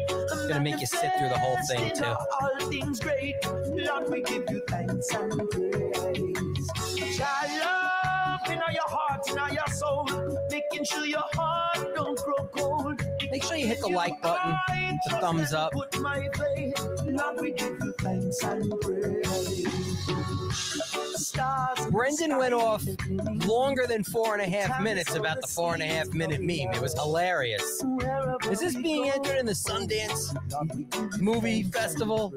[0.09, 2.05] It's to make you sit through the whole thing, too.
[2.05, 3.35] All things great.
[3.45, 7.17] Lord, we give you thanks and praise.
[7.17, 10.05] Child love in your heart, in your soul.
[10.49, 13.01] Making sure your heart don't grow cold.
[13.31, 14.57] Make sure you hit the like button,
[15.07, 15.73] the thumbs up.
[15.73, 16.79] Put my faith.
[17.05, 19.78] Lord, we give you thanks and praise.
[21.19, 22.83] Stars in the Brendan went off
[23.45, 26.73] longer than four and a half minutes about the four and a half minute meme.
[26.73, 27.83] It was hilarious.
[28.49, 30.33] Is this being entered in the Sundance
[31.19, 32.29] Movie Festival?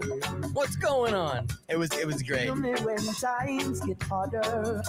[0.53, 1.47] What's going on?
[1.69, 2.45] It was it was great.
[2.45, 4.83] Feel me when times get harder.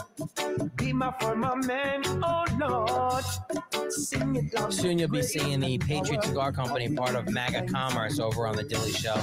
[0.75, 3.91] Be my former man, oh Lord.
[3.91, 4.73] Sing it loud.
[4.73, 8.63] Soon you'll be seeing the Patriot Cigar Company part of MAGA Commerce over on the
[8.63, 9.13] Dilley Show.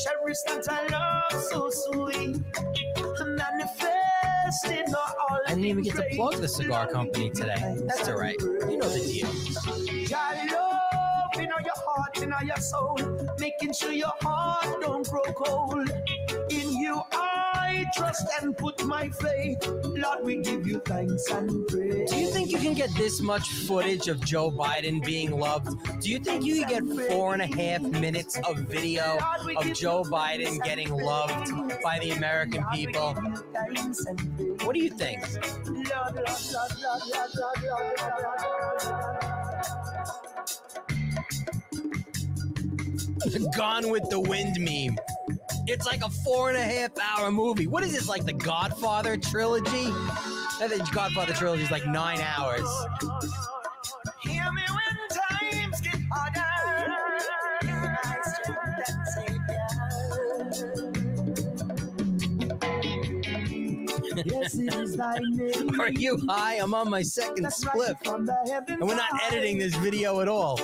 [0.00, 2.36] Cherish that I love so sweet.
[3.24, 7.76] Manifest in all I didn't even get to plug the cigar company today.
[7.86, 8.36] That's all right.
[8.40, 9.28] You know the deal.
[10.08, 10.18] Your
[10.56, 12.98] love in your heart, in your soul,
[13.38, 15.90] making sure your heart don't grow cold.
[16.50, 19.58] In you I trust and put my faith.
[19.84, 22.10] Lord, we give you thanks and praise.
[22.10, 26.00] Do you think you can get this much footage of Joe Biden being loved?
[26.00, 29.18] Do you think you can get four and a half minutes of video
[29.56, 31.52] of Joe Biden getting loved
[31.82, 33.14] by the American people?
[34.64, 35.20] What do you think?
[43.56, 44.96] Gone with the Wind meme.
[45.66, 47.66] It's like a four and a half hour movie.
[47.66, 49.86] What is this, like the Godfather trilogy?
[49.86, 52.68] I think Godfather trilogy is like nine hours.
[54.22, 56.42] Hear me when times get harder.
[65.80, 66.56] Are you high?
[66.56, 68.28] I'm on my second split, and
[68.80, 70.58] we're not editing this video at all.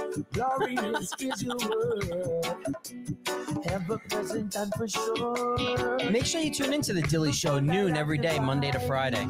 [3.89, 3.89] Glorious is your word.
[3.89, 6.11] Ever present and for sure.
[6.11, 9.27] Make sure you tune into the Dilley Show noon every day, Monday to Friday.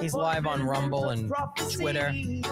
[0.00, 1.32] He's live on Rumble and
[1.72, 2.44] Twitter and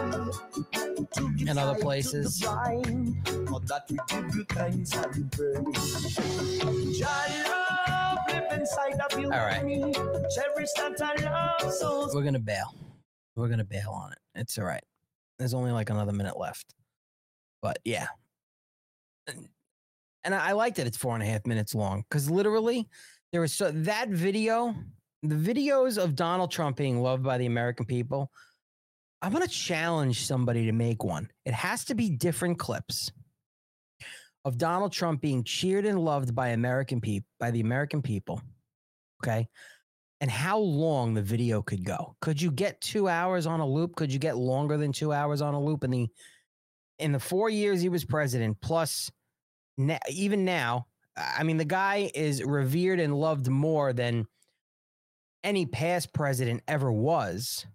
[1.59, 2.41] other places.
[2.41, 6.99] For that we give you thanks and praise.
[6.99, 9.24] Jah love live inside of you.
[9.26, 9.59] All right.
[9.59, 9.93] and me.
[9.93, 12.74] Cherish that I love so We're gonna bail.
[13.37, 14.18] We're gonna bail on it.
[14.35, 14.85] It's all right.
[15.39, 16.74] There's only like another minute left.
[17.62, 18.09] But yeah.
[20.25, 22.89] And- I I like that it's four and a half minutes long because literally
[23.33, 24.75] there was so that video,
[25.23, 28.31] the videos of Donald Trump being loved by the American people.
[29.21, 31.31] I'm gonna challenge somebody to make one.
[31.45, 33.11] It has to be different clips
[34.45, 38.41] of Donald Trump being cheered and loved by American people by the American people.
[39.23, 39.49] Okay
[40.21, 42.16] and how long the video could go.
[42.21, 43.95] Could you get two hours on a loop?
[43.97, 45.85] Could you get longer than two hours on a loop?
[45.85, 46.09] In the
[46.99, 49.11] in the four years he was president, plus
[49.79, 54.26] na- even now, I mean, the guy is revered and loved more than
[55.43, 57.66] any past president ever was.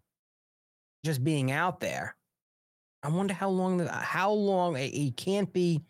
[1.05, 2.15] Just being out there,
[3.01, 3.85] I wonder how long.
[3.87, 5.81] How long it, can't be.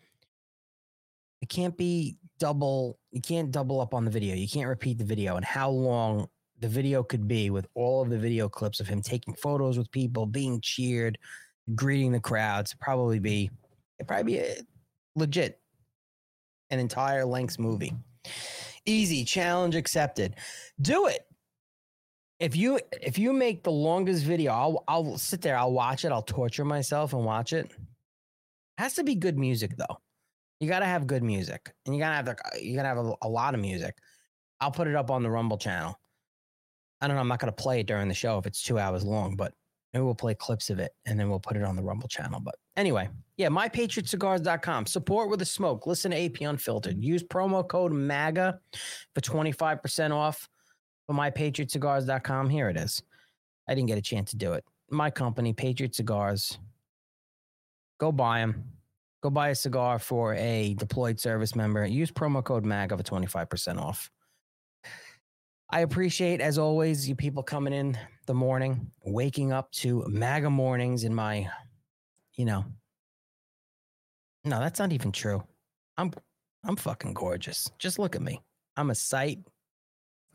[1.40, 2.98] It can't be double.
[3.12, 4.34] You can't double up on the video.
[4.34, 6.26] You can't repeat the video, and how long
[6.58, 9.90] the video could be with all of the video clips of him taking photos with
[9.92, 11.16] people, being cheered,
[11.76, 12.74] greeting the crowds.
[12.80, 13.50] Probably be
[14.00, 14.56] it probably be a,
[15.14, 15.60] legit
[16.74, 17.94] an entire length movie.
[18.84, 20.34] Easy challenge accepted.
[20.80, 21.26] Do it.
[22.40, 26.12] If you if you make the longest video, I'll I'll sit there, I'll watch it,
[26.12, 27.70] I'll torture myself and watch it.
[28.76, 29.98] Has to be good music though.
[30.60, 32.98] You got to have good music, and you gotta have the, uh, you gotta have
[32.98, 33.96] a, a lot of music.
[34.60, 35.98] I'll put it up on the Rumble channel.
[37.00, 37.20] I don't know.
[37.20, 39.52] I'm not going to play it during the show if it's two hours long, but
[39.94, 42.40] maybe we'll play clips of it and then we'll put it on the Rumble channel.
[42.40, 44.86] But anyway, yeah, mypatriotcigars.com.
[44.86, 45.86] Support with a smoke.
[45.86, 47.02] Listen to AP Unfiltered.
[47.02, 48.58] Use promo code MAGA
[49.14, 50.48] for 25% off
[51.06, 52.50] for mypatriotcigars.com.
[52.50, 53.02] Here it is.
[53.68, 54.64] I didn't get a chance to do it.
[54.90, 56.58] My company, Patriot Cigars.
[57.98, 58.64] Go buy them.
[59.22, 61.86] Go buy a cigar for a deployed service member.
[61.86, 64.10] Use promo code MAGA for 25% off.
[65.74, 67.98] I appreciate, as always, you people coming in
[68.28, 71.50] the morning, waking up to MAGA mornings in my,
[72.36, 72.64] you know.
[74.44, 75.42] No, that's not even true.
[75.96, 76.12] I'm
[76.64, 77.68] I'm fucking gorgeous.
[77.80, 78.40] Just look at me.
[78.76, 79.40] I'm a sight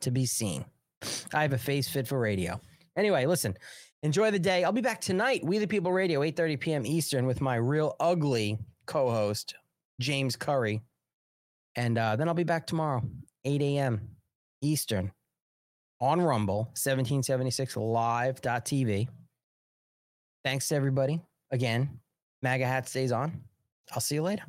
[0.02, 0.66] to be seen.
[1.34, 2.60] I have a face fit for radio.
[2.98, 3.56] Anyway, listen,
[4.04, 4.66] enjoy the day.
[4.66, 6.86] I'll be back tonight, We the People Radio, 8:30 p.m.
[6.86, 9.56] Eastern, with my real ugly co-host,
[10.02, 10.82] James Curry.
[11.78, 13.02] And uh, then I'll be back tomorrow,
[13.46, 14.02] 8 a.m.
[14.62, 15.14] Eastern
[16.02, 19.08] on Rumble, 1776 live.tv.
[20.44, 21.22] Thanks to everybody.
[21.52, 22.00] Again,
[22.42, 23.42] MAGA hat stays on.
[23.92, 24.44] I'll see you later.